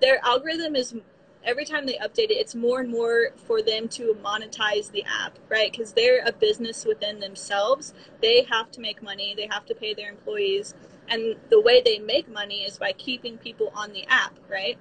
their 0.00 0.18
algorithm 0.32 0.76
is 0.82 0.94
every 1.44 1.64
time 1.64 1.84
they 1.86 1.98
update 2.06 2.30
it 2.34 2.40
it's 2.42 2.54
more 2.54 2.80
and 2.82 2.90
more 2.98 3.18
for 3.46 3.62
them 3.62 3.88
to 3.88 4.04
monetize 4.28 4.90
the 4.92 5.04
app 5.22 5.34
right? 5.48 5.70
Because 5.72 5.92
they're 5.92 6.22
a 6.24 6.32
business 6.32 6.84
within 6.84 7.20
themselves. 7.20 7.94
They 8.20 8.46
have 8.50 8.70
to 8.72 8.80
make 8.80 9.02
money. 9.02 9.34
They 9.36 9.48
have 9.56 9.66
to 9.66 9.74
pay 9.74 9.92
their 9.94 10.10
employees. 10.16 10.74
And 11.08 11.36
the 11.50 11.60
way 11.60 11.82
they 11.82 11.98
make 11.98 12.26
money 12.42 12.60
is 12.68 12.78
by 12.78 12.92
keeping 12.92 13.36
people 13.38 13.70
on 13.74 13.92
the 13.92 14.04
app 14.08 14.34
right? 14.50 14.78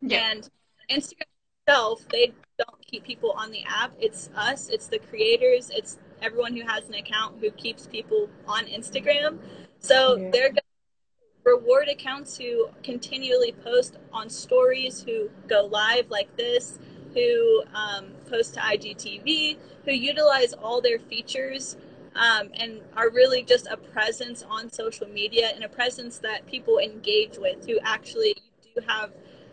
Yeah. 0.00 0.30
and 0.30 0.48
instagram 0.90 1.30
itself, 1.70 2.06
they 2.10 2.32
don't 2.58 2.86
keep 2.86 3.04
people 3.04 3.32
on 3.32 3.50
the 3.50 3.62
app. 3.68 3.92
It's 3.98 4.30
us, 4.34 4.68
it's 4.68 4.88
the 4.88 4.98
creators, 4.98 5.70
it's 5.70 5.98
everyone 6.22 6.56
who 6.56 6.66
has 6.66 6.88
an 6.88 6.94
account 6.94 7.36
who 7.40 7.50
keeps 7.52 7.86
people 7.86 8.28
on 8.46 8.66
Instagram. 8.66 9.38
So 9.78 10.16
yeah. 10.16 10.30
they're 10.30 10.48
going 10.48 10.56
to 10.56 11.50
reward 11.50 11.88
accounts 11.88 12.36
who 12.36 12.68
continually 12.82 13.52
post 13.52 13.96
on 14.12 14.28
stories, 14.28 15.02
who 15.02 15.30
go 15.48 15.66
live 15.66 16.10
like 16.10 16.34
this, 16.36 16.78
who 17.14 17.62
um, 17.74 18.06
post 18.28 18.54
to 18.54 18.60
IGTV, 18.60 19.56
who 19.84 19.92
utilize 19.92 20.52
all 20.52 20.80
their 20.80 20.98
features 20.98 21.76
um, 22.14 22.50
and 22.54 22.80
are 22.96 23.10
really 23.10 23.42
just 23.42 23.66
a 23.68 23.76
presence 23.76 24.42
on 24.42 24.70
social 24.70 25.06
media 25.06 25.50
and 25.54 25.64
a 25.64 25.68
presence 25.68 26.18
that 26.18 26.46
people 26.46 26.78
engage 26.78 27.38
with 27.38 27.66
who 27.66 27.78
actually 27.82 28.34
do 28.74 28.82
have 28.86 29.10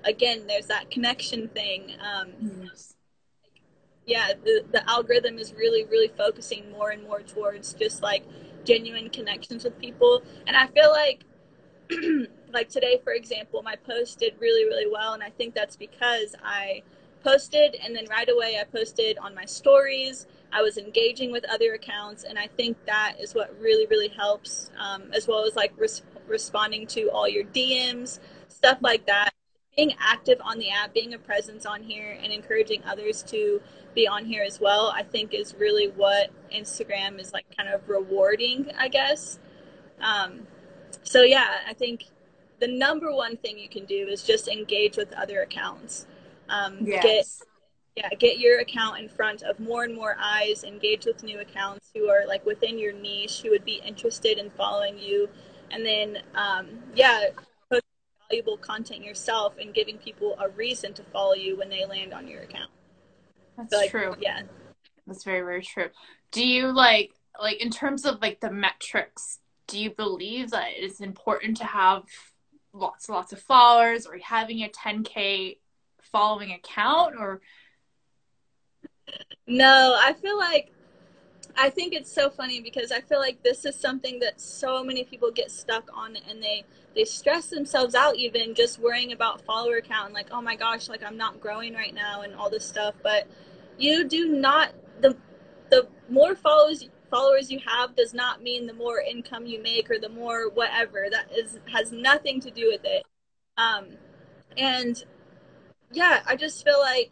again, 0.08 0.48
there's 0.48 0.68
that 0.68 0.90
connection 0.90 1.48
thing. 1.50 1.94
Um, 2.02 2.30
yes. 2.64 2.96
Yeah, 4.08 4.34
the, 4.44 4.64
the 4.72 4.90
algorithm 4.90 5.38
is 5.38 5.54
really, 5.54 5.86
really 5.86 6.08
focusing 6.18 6.72
more 6.72 6.92
and 6.92 7.04
more 7.04 7.22
towards 7.22 7.74
just 7.74 8.02
like 8.02 8.24
genuine 8.66 9.10
connections 9.10 9.66
with 9.66 9.78
people. 9.80 10.24
And 10.48 10.56
I 10.56 10.68
feel 10.68 10.92
like, 10.92 11.26
like 12.54 12.70
today, 12.70 13.02
for 13.04 13.14
example, 13.14 13.64
my 13.64 13.76
post 13.76 14.20
did 14.20 14.36
really, 14.40 14.66
really 14.66 14.90
well. 14.92 15.14
And 15.14 15.24
I 15.24 15.32
think 15.32 15.56
that's 15.56 15.76
because 15.76 16.36
I 16.44 16.84
posted 17.24 17.76
and 17.84 17.96
then 17.96 18.06
right 18.10 18.30
away 18.30 18.58
I 18.62 18.66
posted 18.66 19.18
on 19.20 19.36
my 19.36 19.46
stories. 19.46 20.28
I 20.54 20.62
was 20.64 20.78
engaging 20.78 21.32
with 21.32 21.46
other 21.52 21.74
accounts. 21.74 22.24
And 22.24 22.40
I 22.40 22.48
think 22.58 22.78
that 22.88 23.16
is 23.20 23.36
what 23.36 23.56
really, 23.60 23.88
really 23.88 24.10
helps, 24.10 24.72
um, 24.80 25.12
as 25.14 25.28
well 25.28 25.46
as 25.46 25.56
like 25.56 25.74
res- 25.78 26.04
responding 26.28 26.88
to 26.88 27.10
all 27.12 27.28
your 27.28 27.46
DMs, 27.46 28.20
stuff 28.50 28.80
like 28.82 29.06
that 29.08 29.34
being 29.78 29.94
active 30.00 30.40
on 30.44 30.58
the 30.58 30.70
app, 30.72 30.94
being 30.94 31.14
a 31.14 31.20
presence 31.20 31.66
on 31.66 31.84
here, 31.84 32.18
and 32.22 32.34
encouraging 32.34 32.84
others 32.84 33.22
to 33.22 33.62
be 33.94 34.08
on 34.08 34.26
here 34.26 34.44
as 34.44 34.60
well, 34.60 34.92
I 34.94 35.04
think 35.04 35.34
is 35.34 35.56
really 35.56 35.90
what 35.90 36.32
Instagram 36.54 37.20
is 37.20 37.32
like 37.32 37.46
kind 37.56 37.70
of 37.70 37.88
rewarding, 37.88 38.72
I 38.78 38.88
guess. 38.88 39.40
Um, 40.02 40.48
so, 41.04 41.22
yeah, 41.22 41.58
I 41.68 41.74
think 41.74 42.06
the 42.60 42.68
number 42.68 43.14
one 43.14 43.38
thing 43.38 43.60
you 43.60 43.70
can 43.70 43.86
do 43.86 44.08
is 44.08 44.24
just 44.24 44.48
engage 44.48 44.98
with 44.98 45.14
other 45.14 45.42
accounts. 45.42 46.08
Um, 46.50 46.80
yes. 46.82 47.04
Get, 47.04 47.48
yeah, 47.96 48.10
get 48.18 48.40
your 48.40 48.60
account 48.60 49.00
in 49.00 49.10
front 49.10 49.44
of 49.44 49.60
more 49.60 49.84
and 49.84 49.96
more 49.96 50.18
eyes, 50.20 50.64
engage 50.64 51.06
with 51.06 51.24
new 51.24 51.40
accounts 51.40 51.90
who 51.96 52.10
are 52.10 52.28
like 52.28 52.46
within 52.46 52.78
your 52.78 52.94
niche, 52.94 53.42
who 53.42 53.52
would 53.52 53.66
be 53.66 53.82
interested 53.86 54.40
in 54.40 54.50
following 54.52 54.98
you. 54.98 55.30
And 55.72 55.86
then, 55.86 56.20
um, 56.36 56.68
yeah, 56.96 57.30
valuable 58.30 58.58
content 58.58 59.04
yourself 59.04 59.56
and 59.60 59.74
giving 59.74 59.98
people 59.98 60.38
a 60.40 60.50
reason 60.50 60.94
to 60.94 61.04
follow 61.04 61.34
you 61.34 61.58
when 61.58 61.70
they 61.70 61.86
land 61.86 62.14
on 62.14 62.28
your 62.28 62.42
account. 62.42 62.70
That's 63.58 63.74
like, 63.74 63.90
true. 63.90 64.16
Yeah. 64.20 64.42
That's 65.06 65.24
very, 65.24 65.42
very 65.42 65.64
true. 65.64 65.90
Do 66.32 66.46
you 66.46 66.72
like 66.72 67.12
like 67.40 67.62
in 67.62 67.70
terms 67.70 68.06
of 68.06 68.22
like 68.22 68.40
the 68.40 68.52
metrics, 68.52 69.40
do 69.68 69.80
you 69.80 69.92
believe 69.92 70.52
that 70.52 70.70
it's 70.76 71.00
important 71.00 71.58
to 71.58 71.66
have 71.66 72.04
lots 72.74 73.08
and 73.08 73.16
lots 73.16 73.34
of 73.34 73.40
followers 73.40 74.06
or 74.06 74.18
having 74.18 74.62
a 74.62 74.70
10k 74.70 75.58
following 76.02 76.52
account 76.52 77.16
or 77.20 77.42
no 79.46 79.98
i 80.00 80.14
feel 80.14 80.38
like 80.38 80.72
i 81.58 81.70
think 81.70 81.94
it's 81.94 82.12
so 82.12 82.30
funny 82.30 82.62
because 82.62 82.92
i 82.92 83.02
feel 83.02 83.20
like 83.20 83.42
this 83.44 83.66
is 83.66 83.76
something 83.76 84.20
that 84.20 84.40
so 84.40 84.84
many 84.84 85.04
people 85.04 85.32
get 85.32 85.52
stuck 85.52 85.90
on 85.94 86.16
and 86.30 86.42
they 86.42 86.64
they 86.98 87.06
stress 87.06 87.48
themselves 87.48 87.94
out 87.94 88.16
even 88.16 88.56
just 88.56 88.80
worrying 88.80 89.12
about 89.12 89.42
follower 89.42 89.82
count 89.82 90.08
and 90.08 90.14
like 90.16 90.28
oh 90.32 90.42
my 90.42 90.56
gosh 90.56 90.90
like 90.90 91.04
i'm 91.04 91.16
not 91.16 91.40
growing 91.40 91.74
right 91.76 91.94
now 91.94 92.22
and 92.22 92.34
all 92.36 92.50
this 92.50 92.68
stuff. 92.68 92.96
But 93.04 93.28
you 93.78 94.04
do 94.08 94.28
not 94.30 94.74
the 95.00 95.16
the 95.70 95.88
more 96.10 96.36
followers 96.36 96.90
followers 97.12 97.52
you 97.52 97.60
have 97.66 97.96
does 97.96 98.14
not 98.14 98.42
mean 98.42 98.66
the 98.66 98.74
more 98.74 99.00
income 99.00 99.46
you 99.46 99.62
make 99.62 99.90
or 99.90 100.00
the 100.00 100.10
more 100.10 100.50
whatever. 100.50 101.08
That 101.12 101.32
is 101.32 101.60
has 101.72 101.92
nothing 101.92 102.42
to 102.42 102.52
do 102.52 102.68
with 102.68 102.82
it. 102.84 103.04
Um 103.58 103.90
and 104.58 105.04
yeah 105.92 106.22
i 106.26 106.36
just 106.36 106.66
feel 106.66 106.80
like 106.80 107.12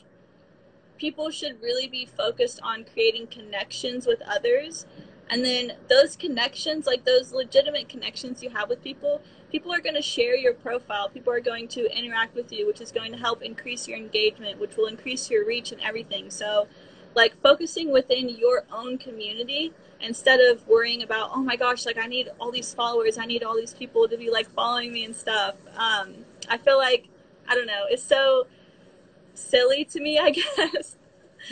people 0.97 1.29
should 1.29 1.61
really 1.61 1.87
be 1.87 2.05
focused 2.05 2.59
on 2.63 2.85
creating 2.85 3.27
connections 3.27 4.05
with 4.05 4.21
others. 4.27 4.85
And 5.29 5.43
then 5.43 5.73
those 5.89 6.15
connections 6.15 6.85
like 6.85 7.03
those 7.03 7.33
legitimate 7.33 7.89
connections 7.89 8.43
you 8.43 8.51
have 8.51 8.69
with 8.69 8.83
people 8.83 9.21
people 9.51 9.73
are 9.73 9.79
going 9.79 9.95
to 9.95 10.01
share 10.01 10.35
your 10.35 10.53
profile. 10.53 11.09
People 11.09 11.31
are 11.31 11.39
going 11.39 11.67
to 11.69 11.97
interact 11.97 12.35
with 12.35 12.51
you 12.51 12.67
which 12.67 12.81
is 12.81 12.91
going 12.91 13.11
to 13.11 13.17
help 13.17 13.41
increase 13.41 13.87
your 13.87 13.97
engagement 13.97 14.59
which 14.59 14.77
will 14.77 14.85
increase 14.85 15.29
your 15.29 15.45
reach 15.45 15.71
and 15.71 15.81
everything. 15.81 16.29
So 16.29 16.67
like 17.15 17.33
focusing 17.41 17.91
within 17.91 18.29
your 18.29 18.65
own 18.71 18.97
community 18.97 19.73
instead 20.01 20.39
of 20.39 20.67
worrying 20.67 21.01
about 21.01 21.31
oh 21.33 21.41
my 21.41 21.55
gosh 21.55 21.85
like 21.85 21.97
i 21.97 22.05
need 22.05 22.29
all 22.39 22.51
these 22.51 22.73
followers 22.73 23.17
i 23.17 23.25
need 23.25 23.41
all 23.41 23.55
these 23.55 23.73
people 23.73 24.07
to 24.09 24.17
be 24.17 24.29
like 24.29 24.49
following 24.49 24.91
me 24.91 25.05
and 25.05 25.15
stuff. 25.15 25.55
Um, 25.77 26.13
i 26.49 26.57
feel 26.57 26.77
like 26.77 27.07
i 27.47 27.55
don't 27.55 27.65
know 27.65 27.85
it's 27.89 28.03
so 28.03 28.45
silly 29.35 29.85
to 29.85 29.99
me 29.99 30.19
i 30.19 30.29
guess. 30.57 30.97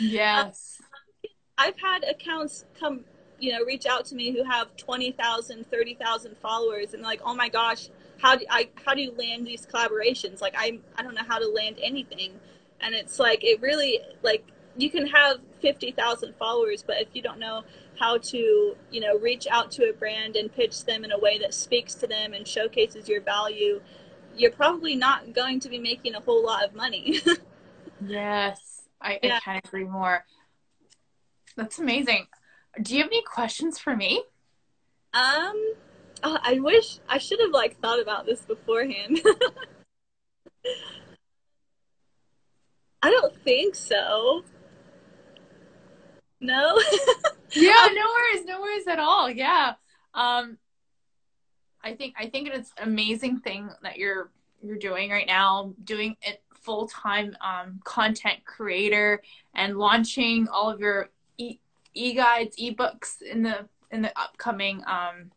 Yes. 0.00 0.80
Um, 0.80 1.30
i've 1.58 1.78
had 1.78 2.04
accounts 2.04 2.64
come 2.78 3.04
you 3.38 3.52
know 3.52 3.64
reach 3.64 3.86
out 3.86 4.04
to 4.06 4.14
me 4.14 4.32
who 4.32 4.44
have 4.44 4.76
20,000 4.76 5.66
30,000 5.70 6.36
followers 6.38 6.94
and 6.94 7.02
like 7.02 7.20
oh 7.24 7.34
my 7.34 7.48
gosh 7.48 7.88
how 8.24 8.36
do 8.36 8.44
I 8.50 8.68
how 8.84 8.94
do 8.94 9.02
you 9.02 9.12
land 9.12 9.46
these 9.46 9.66
collaborations? 9.66 10.40
Like 10.40 10.54
I 10.56 10.78
I 10.96 11.02
don't 11.02 11.14
know 11.14 11.24
how 11.26 11.38
to 11.38 11.48
land 11.48 11.76
anything. 11.82 12.32
And 12.80 12.94
it's 12.94 13.18
like 13.18 13.44
it 13.44 13.60
really 13.60 14.00
like 14.22 14.46
you 14.76 14.90
can 14.90 15.06
have 15.06 15.38
50,000 15.60 16.34
followers 16.36 16.82
but 16.82 17.00
if 17.00 17.08
you 17.12 17.22
don't 17.22 17.38
know 17.38 17.62
how 18.00 18.18
to 18.18 18.74
you 18.90 19.00
know 19.00 19.16
reach 19.18 19.46
out 19.48 19.70
to 19.72 19.88
a 19.88 19.92
brand 19.92 20.34
and 20.34 20.52
pitch 20.52 20.84
them 20.84 21.04
in 21.04 21.12
a 21.12 21.18
way 21.18 21.38
that 21.38 21.54
speaks 21.54 21.94
to 21.94 22.08
them 22.08 22.32
and 22.32 22.46
showcases 22.46 23.08
your 23.08 23.20
value 23.20 23.80
you're 24.36 24.50
probably 24.50 24.96
not 24.96 25.32
going 25.32 25.60
to 25.60 25.68
be 25.68 25.78
making 25.78 26.16
a 26.16 26.20
whole 26.20 26.44
lot 26.44 26.64
of 26.64 26.74
money 26.74 27.20
yes 28.06 28.82
I, 29.00 29.18
yeah. 29.22 29.36
I 29.36 29.40
can't 29.40 29.64
agree 29.64 29.84
more 29.84 30.24
that's 31.56 31.78
amazing 31.78 32.26
do 32.82 32.94
you 32.94 33.02
have 33.02 33.10
any 33.10 33.22
questions 33.22 33.78
for 33.78 33.96
me? 33.96 34.22
Um, 35.12 35.74
oh, 36.22 36.38
I 36.42 36.58
wish 36.60 36.98
I 37.08 37.18
should 37.18 37.40
have 37.40 37.52
like 37.52 37.78
thought 37.80 38.00
about 38.00 38.26
this 38.26 38.40
beforehand. 38.40 39.20
I 43.02 43.10
don't 43.10 43.36
think 43.42 43.74
so. 43.74 44.44
No. 46.40 46.80
yeah, 47.52 47.88
no 47.92 48.06
worries, 48.16 48.44
no 48.44 48.60
worries 48.60 48.86
at 48.88 48.98
all. 48.98 49.30
Yeah. 49.30 49.74
Um 50.14 50.58
I 51.82 51.94
think 51.94 52.14
I 52.18 52.28
think 52.30 52.48
it's 52.48 52.72
an 52.78 52.88
amazing 52.88 53.40
thing 53.40 53.68
that 53.82 53.98
you're 53.98 54.30
you're 54.62 54.78
doing 54.78 55.10
right 55.10 55.26
now, 55.26 55.74
doing 55.84 56.16
it 56.22 56.42
full 56.64 56.88
time 56.88 57.36
um, 57.40 57.80
content 57.84 58.44
creator 58.44 59.22
and 59.54 59.78
launching 59.78 60.48
all 60.48 60.70
of 60.70 60.80
your 60.80 61.10
e- 61.38 61.58
e-guides, 61.94 62.58
e-books 62.58 63.18
in 63.20 63.42
the 63.42 63.68
in 63.90 64.02
the 64.02 64.18
upcoming 64.18 64.82
um, 64.86 65.30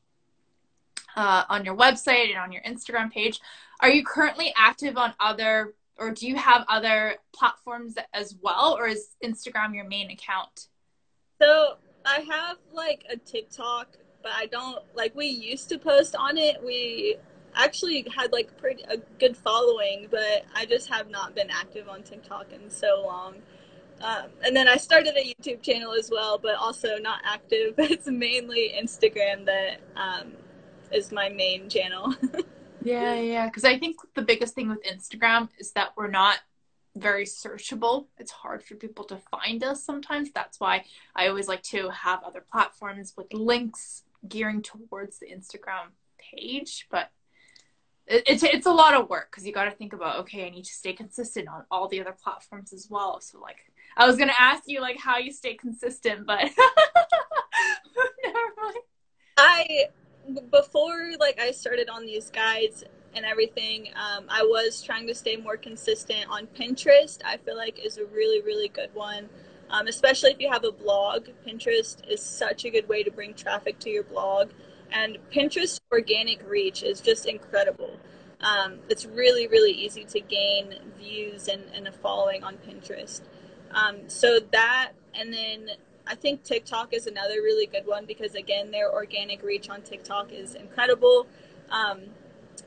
uh, 1.15 1.43
on 1.49 1.65
your 1.65 1.75
website 1.75 2.29
and 2.29 2.37
on 2.37 2.51
your 2.51 2.63
Instagram 2.63 3.11
page. 3.11 3.39
Are 3.81 3.89
you 3.89 4.03
currently 4.03 4.53
active 4.57 4.97
on 4.97 5.13
other, 5.19 5.73
or 5.97 6.11
do 6.11 6.27
you 6.27 6.35
have 6.35 6.65
other 6.67 7.15
platforms 7.33 7.95
as 8.13 8.35
well, 8.41 8.75
or 8.77 8.87
is 8.87 9.09
Instagram 9.23 9.75
your 9.75 9.85
main 9.85 10.09
account? 10.09 10.67
So 11.39 11.77
I 12.05 12.21
have 12.21 12.57
like 12.73 13.05
a 13.09 13.17
TikTok, 13.17 13.97
but 14.23 14.31
I 14.33 14.47
don't 14.47 14.79
like. 14.95 15.15
We 15.15 15.27
used 15.27 15.69
to 15.69 15.77
post 15.77 16.15
on 16.15 16.37
it. 16.37 16.63
We 16.63 17.17
actually 17.63 18.05
had 18.15 18.31
like 18.31 18.55
pretty 18.57 18.83
a 18.83 18.97
good 19.19 19.35
following, 19.35 20.07
but 20.09 20.45
I 20.55 20.65
just 20.65 20.89
have 20.89 21.09
not 21.09 21.35
been 21.35 21.49
active 21.49 21.89
on 21.89 22.03
TikTok 22.03 22.51
in 22.53 22.69
so 22.69 23.03
long. 23.05 23.35
Um, 24.01 24.25
and 24.45 24.55
then 24.55 24.67
I 24.67 24.77
started 24.77 25.15
a 25.17 25.33
YouTube 25.33 25.61
channel 25.63 25.93
as 25.93 26.09
well, 26.11 26.37
but 26.37 26.55
also 26.55 26.97
not 26.97 27.19
active. 27.23 27.73
It's 27.77 28.07
mainly 28.07 28.73
Instagram 28.79 29.45
that 29.45 29.79
um, 29.95 30.33
is 30.91 31.11
my 31.11 31.29
main 31.29 31.69
channel. 31.69 32.15
yeah, 32.83 33.15
yeah. 33.15 33.47
Because 33.47 33.63
I 33.63 33.79
think 33.79 33.97
the 34.13 34.21
biggest 34.21 34.53
thing 34.53 34.69
with 34.69 34.83
Instagram 34.83 35.49
is 35.57 35.71
that 35.71 35.93
we're 35.97 36.09
not 36.09 36.39
very 36.95 37.25
searchable. 37.25 38.07
It's 38.17 38.31
hard 38.31 38.63
for 38.63 38.75
people 38.75 39.05
to 39.05 39.17
find 39.31 39.63
us 39.63 39.83
sometimes. 39.83 40.31
That's 40.31 40.59
why 40.59 40.85
I 41.15 41.27
always 41.27 41.47
like 41.47 41.63
to 41.63 41.89
have 41.89 42.23
other 42.23 42.43
platforms 42.51 43.13
with 43.17 43.33
links 43.33 44.03
gearing 44.27 44.61
towards 44.61 45.19
the 45.19 45.27
Instagram 45.27 45.91
page. 46.17 46.87
But 46.89 47.11
it's 48.07 48.43
it's 48.43 48.65
a 48.65 48.71
lot 48.71 48.93
of 48.93 49.09
work 49.09 49.29
because 49.29 49.45
you 49.45 49.51
got 49.51 49.65
to 49.65 49.71
think 49.71 49.93
about 49.93 50.19
okay, 50.19 50.47
I 50.47 50.49
need 50.49 50.63
to 50.63 50.73
stay 50.73 50.93
consistent 50.93 51.47
on 51.47 51.63
all 51.69 51.87
the 51.87 51.99
other 51.99 52.15
platforms 52.23 52.71
as 52.71 52.87
well. 52.89 53.19
So 53.19 53.39
like, 53.39 53.57
I 53.97 54.07
was 54.07 54.15
gonna 54.15 54.33
ask 54.37 54.63
you 54.67 54.81
like 54.81 54.97
how 54.97 55.17
you 55.17 55.31
stay 55.31 55.55
consistent, 55.55 56.25
but 56.25 56.39
never 58.23 58.39
mind. 58.61 58.77
I 59.37 59.85
before 60.51 61.11
like 61.19 61.39
I 61.39 61.51
started 61.51 61.89
on 61.89 62.05
these 62.05 62.29
guides 62.29 62.83
and 63.13 63.25
everything, 63.25 63.89
um, 63.95 64.25
I 64.29 64.43
was 64.43 64.81
trying 64.81 65.07
to 65.07 65.15
stay 65.15 65.35
more 65.35 65.57
consistent 65.57 66.27
on 66.29 66.47
Pinterest. 66.47 67.19
I 67.25 67.37
feel 67.37 67.57
like 67.57 67.83
is 67.83 67.97
a 67.97 68.05
really 68.05 68.41
really 68.41 68.69
good 68.69 68.93
one, 68.93 69.27
um, 69.69 69.87
especially 69.87 70.31
if 70.31 70.39
you 70.39 70.49
have 70.49 70.63
a 70.63 70.71
blog. 70.71 71.27
Pinterest 71.45 72.07
is 72.09 72.21
such 72.21 72.63
a 72.63 72.69
good 72.69 72.87
way 72.87 73.03
to 73.03 73.11
bring 73.11 73.33
traffic 73.33 73.79
to 73.79 73.89
your 73.89 74.03
blog, 74.03 74.51
and 74.91 75.17
Pinterest 75.33 75.79
organic 75.91 76.47
reach 76.47 76.83
is 76.83 77.01
just 77.01 77.25
incredible. 77.25 77.97
Um, 78.41 78.79
it's 78.89 79.05
really 79.05 79.47
really 79.47 79.71
easy 79.71 80.03
to 80.05 80.19
gain 80.19 80.75
views 80.97 81.47
and, 81.47 81.63
and 81.73 81.87
a 81.87 81.91
following 81.91 82.43
on 82.43 82.57
Pinterest. 82.57 83.21
Um, 83.71 84.07
so 84.07 84.39
that 84.51 84.91
and 85.13 85.33
then 85.33 85.69
I 86.09 86.15
think 86.15 86.43
TikTok 86.43 86.93
is 86.93 87.07
another 87.07 87.35
really 87.35 87.65
good 87.65 87.85
one 87.85 88.05
because 88.05 88.35
again, 88.35 88.71
their 88.71 88.91
organic 88.91 89.43
reach 89.43 89.69
on 89.69 89.81
TikTok 89.81 90.31
is 90.31 90.55
incredible. 90.55 91.27
Um, 91.69 92.03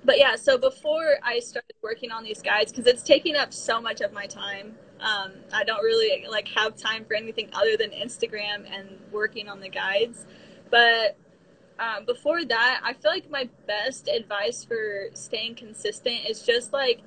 but 0.05 0.19
yeah, 0.19 0.37
so 0.37 0.57
before 0.57 1.17
I 1.23 1.41
started 1.41 1.75
working 1.83 2.11
on 2.11 2.25
these 2.25 2.43
guides, 2.43 2.73
because 2.73 2.87
it's 2.87 3.03
taking 3.03 3.37
up 3.37 3.53
so 3.53 3.81
much 3.81 4.01
of 4.01 4.13
my 4.13 4.27
time, 4.27 4.75
um, 5.01 5.33
I 5.53 5.65
don't 5.65 5.83
really 5.83 6.27
like 6.31 6.49
have 6.49 6.77
time 6.77 7.05
for 7.05 7.15
anything 7.15 7.49
other 7.53 7.77
than 7.77 7.91
Instagram 7.91 8.65
and 8.73 8.99
working 9.11 9.49
on 9.49 9.61
the 9.61 9.69
guides. 9.69 10.27
But 10.71 11.17
um, 11.81 12.05
before 12.05 12.45
that, 12.45 12.81
I 12.85 12.93
feel 12.93 13.11
like 13.11 13.31
my 13.31 13.49
best 13.66 14.07
advice 14.07 14.64
for 14.64 15.07
staying 15.14 15.55
consistent 15.55 16.27
is 16.29 16.43
just 16.43 16.75
like 16.75 17.01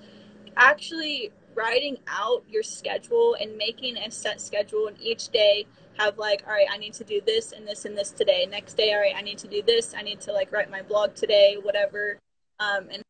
actually 0.57 1.31
writing 1.55 1.97
out 2.07 2.43
your 2.49 2.63
schedule 2.63 3.35
and 3.39 3.55
making 3.55 3.97
a 3.97 4.09
set 4.09 4.41
schedule 4.41 4.87
and 4.87 4.99
each 4.99 5.29
day 5.29 5.67
have 5.99 6.17
like 6.17 6.43
all 6.47 6.53
right 6.53 6.65
i 6.71 6.77
need 6.77 6.93
to 6.93 7.03
do 7.03 7.21
this 7.27 7.51
and 7.51 7.67
this 7.67 7.85
and 7.85 7.95
this 7.95 8.09
today. 8.09 8.47
Next 8.49 8.73
day 8.73 8.91
all 8.93 8.99
right 8.99 9.13
i 9.15 9.21
need 9.21 9.37
to 9.39 9.47
do 9.47 9.61
this. 9.61 9.93
I 9.95 10.01
need 10.01 10.19
to 10.21 10.33
like 10.33 10.51
write 10.51 10.71
my 10.71 10.81
blog 10.81 11.13
today 11.13 11.57
whatever. 11.61 12.17
Um 12.59 12.87
and 12.91 13.03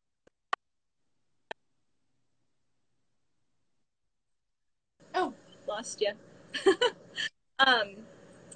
oh. 5.14 5.32
Lost 5.66 6.02
you 6.02 6.12
um 7.58 7.96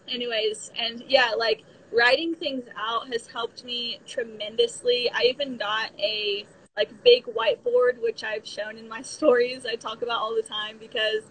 anyways 0.06 0.70
and 0.78 1.02
yeah 1.08 1.32
like 1.36 1.64
writing 1.92 2.34
things 2.34 2.64
out 2.76 3.08
has 3.12 3.26
helped 3.26 3.64
me 3.64 3.98
tremendously 4.06 5.10
i 5.14 5.22
even 5.22 5.56
got 5.56 5.90
a 5.98 6.44
like 6.76 6.90
big 7.02 7.24
whiteboard 7.24 8.00
which 8.02 8.22
i've 8.24 8.46
shown 8.46 8.76
in 8.76 8.88
my 8.88 9.02
stories 9.16 9.64
i 9.66 9.74
talk 9.74 10.02
about 10.02 10.20
all 10.20 10.34
the 10.34 10.42
time 10.42 10.76
because 10.78 11.22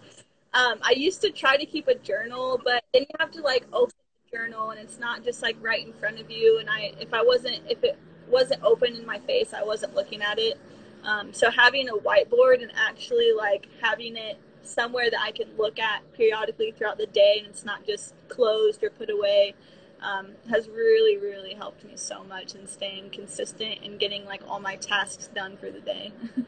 um, 0.54 0.78
I 0.82 0.92
used 0.92 1.20
to 1.22 1.30
try 1.30 1.56
to 1.56 1.66
keep 1.66 1.88
a 1.88 1.94
journal, 1.94 2.60
but 2.64 2.82
then 2.92 3.02
you 3.02 3.14
have 3.18 3.30
to 3.32 3.42
like 3.42 3.66
open 3.72 3.94
the 4.30 4.36
journal, 4.36 4.70
and 4.70 4.80
it's 4.80 4.98
not 4.98 5.22
just 5.22 5.42
like 5.42 5.56
right 5.60 5.86
in 5.86 5.92
front 5.92 6.18
of 6.18 6.30
you. 6.30 6.58
And 6.58 6.70
I, 6.70 6.92
if 7.00 7.12
I 7.12 7.22
wasn't, 7.22 7.60
if 7.68 7.84
it 7.84 7.98
wasn't 8.28 8.62
open 8.62 8.94
in 8.94 9.04
my 9.04 9.18
face, 9.20 9.52
I 9.52 9.62
wasn't 9.62 9.94
looking 9.94 10.22
at 10.22 10.38
it. 10.38 10.58
Um, 11.04 11.32
so 11.32 11.50
having 11.50 11.88
a 11.88 11.92
whiteboard 11.92 12.62
and 12.62 12.72
actually 12.74 13.32
like 13.36 13.68
having 13.80 14.16
it 14.16 14.38
somewhere 14.62 15.10
that 15.10 15.20
I 15.20 15.30
can 15.30 15.48
look 15.56 15.78
at 15.78 16.02
periodically 16.14 16.72
throughout 16.72 16.98
the 16.98 17.06
day, 17.06 17.36
and 17.38 17.48
it's 17.48 17.64
not 17.64 17.86
just 17.86 18.14
closed 18.28 18.82
or 18.82 18.90
put 18.90 19.10
away, 19.10 19.54
um, 20.02 20.28
has 20.50 20.68
really, 20.68 21.16
really 21.18 21.54
helped 21.54 21.84
me 21.84 21.92
so 21.96 22.24
much 22.24 22.54
in 22.54 22.66
staying 22.66 23.10
consistent 23.10 23.80
and 23.84 23.98
getting 23.98 24.24
like 24.24 24.42
all 24.48 24.60
my 24.60 24.76
tasks 24.76 25.28
done 25.34 25.56
for 25.56 25.70
the 25.70 25.80
day. 25.80 26.12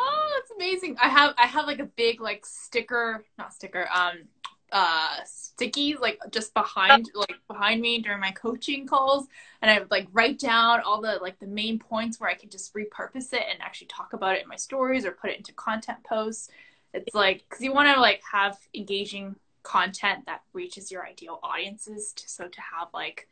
Oh, 0.00 0.30
that's 0.36 0.52
amazing. 0.52 0.96
I 1.02 1.08
have 1.08 1.34
I 1.36 1.46
have 1.46 1.66
like 1.66 1.80
a 1.80 1.84
big 1.86 2.20
like 2.20 2.46
sticker, 2.46 3.24
not 3.36 3.52
sticker, 3.52 3.88
um 3.92 4.28
uh 4.70 5.16
sticky 5.24 5.96
like 5.96 6.20
just 6.30 6.52
behind 6.52 7.10
like 7.14 7.36
behind 7.48 7.80
me 7.80 8.00
during 8.02 8.20
my 8.20 8.30
coaching 8.32 8.86
calls 8.86 9.26
and 9.62 9.70
I 9.70 9.78
would 9.78 9.90
like 9.90 10.06
write 10.12 10.38
down 10.38 10.82
all 10.82 11.00
the 11.00 11.18
like 11.22 11.38
the 11.38 11.46
main 11.46 11.78
points 11.78 12.20
where 12.20 12.28
I 12.28 12.34
can 12.34 12.50
just 12.50 12.74
repurpose 12.74 13.32
it 13.32 13.44
and 13.50 13.60
actually 13.62 13.86
talk 13.86 14.12
about 14.12 14.36
it 14.36 14.42
in 14.42 14.48
my 14.48 14.56
stories 14.56 15.06
or 15.06 15.12
put 15.12 15.30
it 15.30 15.38
into 15.38 15.54
content 15.54 15.98
posts. 16.04 16.50
It's 16.94 17.14
like 17.14 17.44
cuz 17.48 17.62
you 17.62 17.72
want 17.72 17.92
to 17.94 18.00
like 18.00 18.20
have 18.30 18.58
engaging 18.74 19.36
content 19.68 20.24
that 20.26 20.40
reaches 20.52 20.90
your 20.90 21.06
ideal 21.06 21.38
audiences 21.42 22.12
to, 22.14 22.28
so 22.28 22.48
to 22.48 22.60
have 22.60 22.88
like 22.94 23.28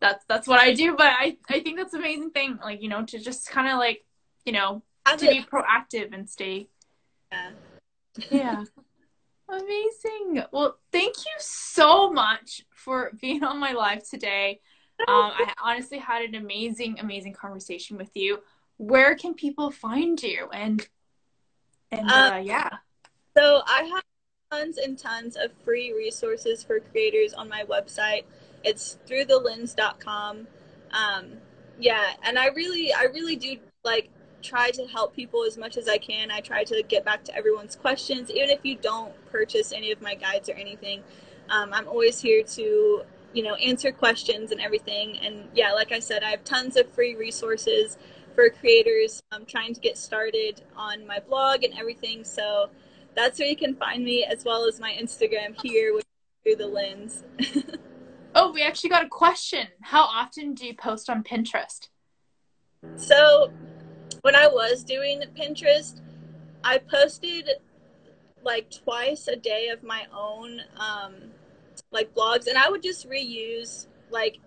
that's 0.00 0.24
that's 0.26 0.48
what 0.48 0.60
I 0.60 0.72
do 0.72 0.96
but 0.96 1.06
I 1.06 1.36
I 1.48 1.60
think 1.60 1.76
that's 1.76 1.94
an 1.94 2.00
amazing 2.00 2.30
thing 2.30 2.58
like 2.62 2.82
you 2.82 2.88
know 2.88 3.04
to 3.04 3.18
just 3.18 3.48
kind 3.48 3.68
of 3.68 3.78
like 3.78 4.04
you 4.44 4.52
know 4.52 4.82
to 5.14 5.26
be 5.28 5.42
proactive 5.42 6.12
and 6.12 6.28
stay. 6.28 6.68
Yeah. 7.32 7.50
yeah. 8.30 8.64
Amazing. 9.48 10.44
Well, 10.52 10.78
thank 10.90 11.16
you 11.18 11.32
so 11.38 12.10
much 12.10 12.62
for 12.74 13.12
being 13.20 13.44
on 13.44 13.58
my 13.58 13.72
live 13.72 14.08
today. 14.08 14.60
Um, 15.08 15.30
I 15.36 15.52
honestly 15.62 15.98
had 15.98 16.22
an 16.22 16.34
amazing, 16.34 16.98
amazing 16.98 17.34
conversation 17.34 17.96
with 17.96 18.10
you. 18.14 18.40
Where 18.78 19.14
can 19.14 19.34
people 19.34 19.70
find 19.70 20.20
you? 20.22 20.48
And 20.52 20.86
and 21.92 22.10
uh, 22.10 22.32
um, 22.34 22.44
yeah. 22.44 22.68
So 23.36 23.62
I 23.66 23.82
have 23.94 24.02
tons 24.50 24.78
and 24.78 24.98
tons 24.98 25.36
of 25.36 25.50
free 25.64 25.92
resources 25.92 26.62
for 26.62 26.78
creators 26.80 27.34
on 27.34 27.48
my 27.48 27.64
website. 27.64 28.24
It's 28.62 28.98
throughthelens.com. 29.08 30.46
Um, 30.92 31.32
yeah, 31.78 32.12
and 32.22 32.38
I 32.38 32.46
really, 32.48 32.92
I 32.92 33.04
really 33.04 33.36
do 33.36 33.56
like 33.84 34.08
try 34.42 34.70
to 34.70 34.86
help 34.86 35.14
people 35.14 35.44
as 35.44 35.58
much 35.58 35.76
as 35.76 35.88
I 35.88 35.98
can. 35.98 36.30
I 36.30 36.40
try 36.40 36.64
to 36.64 36.82
get 36.88 37.04
back 37.04 37.24
to 37.24 37.34
everyone's 37.34 37.74
questions, 37.74 38.30
even 38.30 38.50
if 38.50 38.60
you 38.62 38.76
don't 38.76 39.12
purchase 39.30 39.72
any 39.72 39.90
of 39.90 40.00
my 40.00 40.14
guides 40.14 40.48
or 40.48 40.54
anything. 40.54 41.02
Um, 41.50 41.72
I'm 41.72 41.88
always 41.88 42.20
here 42.20 42.42
to, 42.42 43.02
you 43.32 43.42
know, 43.42 43.54
answer 43.54 43.90
questions 43.90 44.52
and 44.52 44.60
everything. 44.60 45.18
And 45.18 45.48
yeah, 45.54 45.72
like 45.72 45.92
I 45.92 45.98
said, 45.98 46.22
I 46.22 46.30
have 46.30 46.44
tons 46.44 46.76
of 46.76 46.88
free 46.90 47.16
resources 47.16 47.96
for 48.34 48.50
creators 48.50 49.22
I'm 49.32 49.46
trying 49.46 49.74
to 49.74 49.80
get 49.80 49.96
started 49.96 50.62
on 50.76 51.06
my 51.06 51.18
blog 51.20 51.64
and 51.64 51.74
everything. 51.78 52.22
So 52.22 52.68
that's 53.16 53.38
where 53.38 53.48
you 53.48 53.56
can 53.56 53.74
find 53.74 54.04
me, 54.04 54.24
as 54.24 54.44
well 54.44 54.66
as 54.66 54.78
my 54.78 54.92
Instagram 54.92 55.60
here 55.62 55.94
with 55.94 56.04
through 56.44 56.56
the 56.56 56.66
lens. 56.66 57.24
oh, 58.34 58.52
we 58.52 58.62
actually 58.62 58.90
got 58.90 59.04
a 59.04 59.08
question. 59.08 59.66
How 59.80 60.02
often 60.02 60.54
do 60.54 60.66
you 60.66 60.74
post 60.74 61.10
on 61.10 61.24
Pinterest? 61.24 61.88
So 62.94 63.50
when 64.20 64.36
I 64.36 64.46
was 64.46 64.84
doing 64.84 65.22
Pinterest, 65.34 66.00
I 66.62 66.78
posted 66.78 67.48
like 68.42 68.70
twice 68.70 69.26
a 69.26 69.34
day 69.34 69.68
of 69.68 69.82
my 69.82 70.04
own 70.16 70.60
um, 70.76 71.14
like 71.90 72.14
blogs, 72.14 72.46
and 72.46 72.56
I 72.56 72.68
would 72.68 72.82
just 72.82 73.08
reuse 73.08 73.86
like 74.10 74.38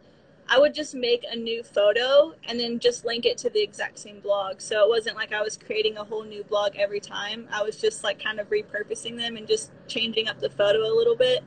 I 0.52 0.58
would 0.58 0.74
just 0.74 0.96
make 0.96 1.24
a 1.30 1.36
new 1.36 1.62
photo 1.64 2.34
and 2.48 2.60
then 2.60 2.80
just 2.80 3.06
link 3.06 3.26
it 3.26 3.38
to 3.40 3.52
the 3.52 3.62
exact 3.62 4.00
same 4.00 4.20
blog. 4.20 4.60
So 4.60 4.84
it 4.84 4.90
wasn't 4.90 5.16
like 5.16 5.32
I 5.32 5.44
was 5.44 5.56
creating 5.56 5.98
a 5.98 6.04
whole 6.04 6.24
new 6.24 6.44
blog 6.44 6.76
every 6.76 7.00
time. 7.00 7.48
I 7.52 7.62
was 7.62 7.78
just 7.78 8.04
like 8.04 8.22
kind 8.22 8.40
of 8.40 8.50
repurposing 8.50 9.16
them 9.16 9.38
and 9.38 9.48
just 9.48 9.72
changing 9.88 10.28
up 10.28 10.40
the 10.40 10.50
photo 10.50 10.80
a 10.80 10.94
little 10.96 11.16
bit. 11.16 11.44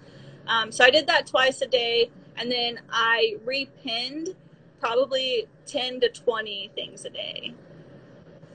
Um, 0.46 0.70
so 0.70 0.84
I 0.84 0.90
did 0.90 1.08
that 1.08 1.26
twice 1.26 1.62
a 1.62 1.66
day, 1.66 2.10
and 2.36 2.50
then 2.50 2.80
I 2.90 3.36
repinned 3.44 4.34
probably 4.80 5.46
10 5.66 6.00
to 6.00 6.08
20 6.08 6.70
things 6.74 7.04
a 7.04 7.10
day. 7.10 7.54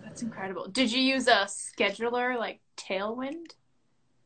That's 0.04 0.22
incredible. 0.22 0.68
Did 0.68 0.92
you 0.92 1.02
use 1.02 1.28
a 1.28 1.48
scheduler 1.48 2.38
like 2.38 2.62
Tailwind? 2.78 3.52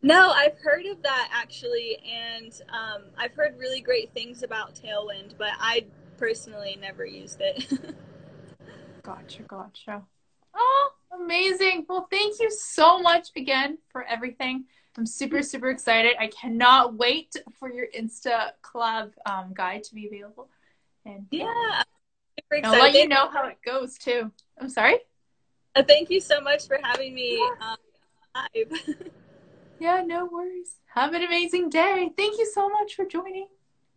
No, 0.03 0.31
I've 0.31 0.57
heard 0.57 0.85
of 0.87 1.03
that 1.03 1.29
actually, 1.31 1.97
and 1.97 2.51
um, 2.69 3.03
I've 3.17 3.33
heard 3.35 3.57
really 3.59 3.81
great 3.81 4.11
things 4.13 4.41
about 4.41 4.73
Tailwind, 4.73 5.37
but 5.37 5.51
I 5.59 5.85
personally 6.21 6.77
never 6.79 7.03
used 7.03 7.41
it. 7.41 7.67
gotcha, 9.01 9.41
gotcha. 9.41 10.03
Oh, 10.53 10.91
amazing. 11.19 11.87
Well, 11.89 12.07
thank 12.11 12.39
you 12.39 12.51
so 12.51 12.99
much 12.99 13.29
again 13.35 13.79
for 13.89 14.03
everything. 14.03 14.65
I'm 14.95 15.07
super, 15.07 15.41
super 15.41 15.71
excited. 15.71 16.11
I 16.19 16.27
cannot 16.27 16.93
wait 16.93 17.35
for 17.57 17.73
your 17.73 17.87
Insta 17.97 18.51
Collab 18.61 19.13
um, 19.25 19.51
guide 19.55 19.83
to 19.85 19.95
be 19.95 20.05
available. 20.05 20.47
And 21.05 21.25
yeah, 21.31 21.81
I'll 22.63 22.77
let 22.77 22.93
you 22.93 23.07
know 23.07 23.27
how 23.27 23.47
it 23.47 23.57
goes 23.65 23.97
too. 23.97 24.31
I'm 24.59 24.69
sorry. 24.69 24.99
Uh, 25.75 25.81
thank 25.81 26.11
you 26.11 26.19
so 26.19 26.39
much 26.39 26.67
for 26.67 26.77
having 26.83 27.15
me 27.15 27.41
um, 27.61 27.77
live. 28.35 28.79
yeah, 29.79 30.03
no 30.05 30.25
worries. 30.25 30.75
Have 30.93 31.15
an 31.15 31.23
amazing 31.23 31.71
day. 31.71 32.11
Thank 32.15 32.37
you 32.37 32.45
so 32.53 32.69
much 32.69 32.93
for 32.93 33.05
joining. 33.05 33.47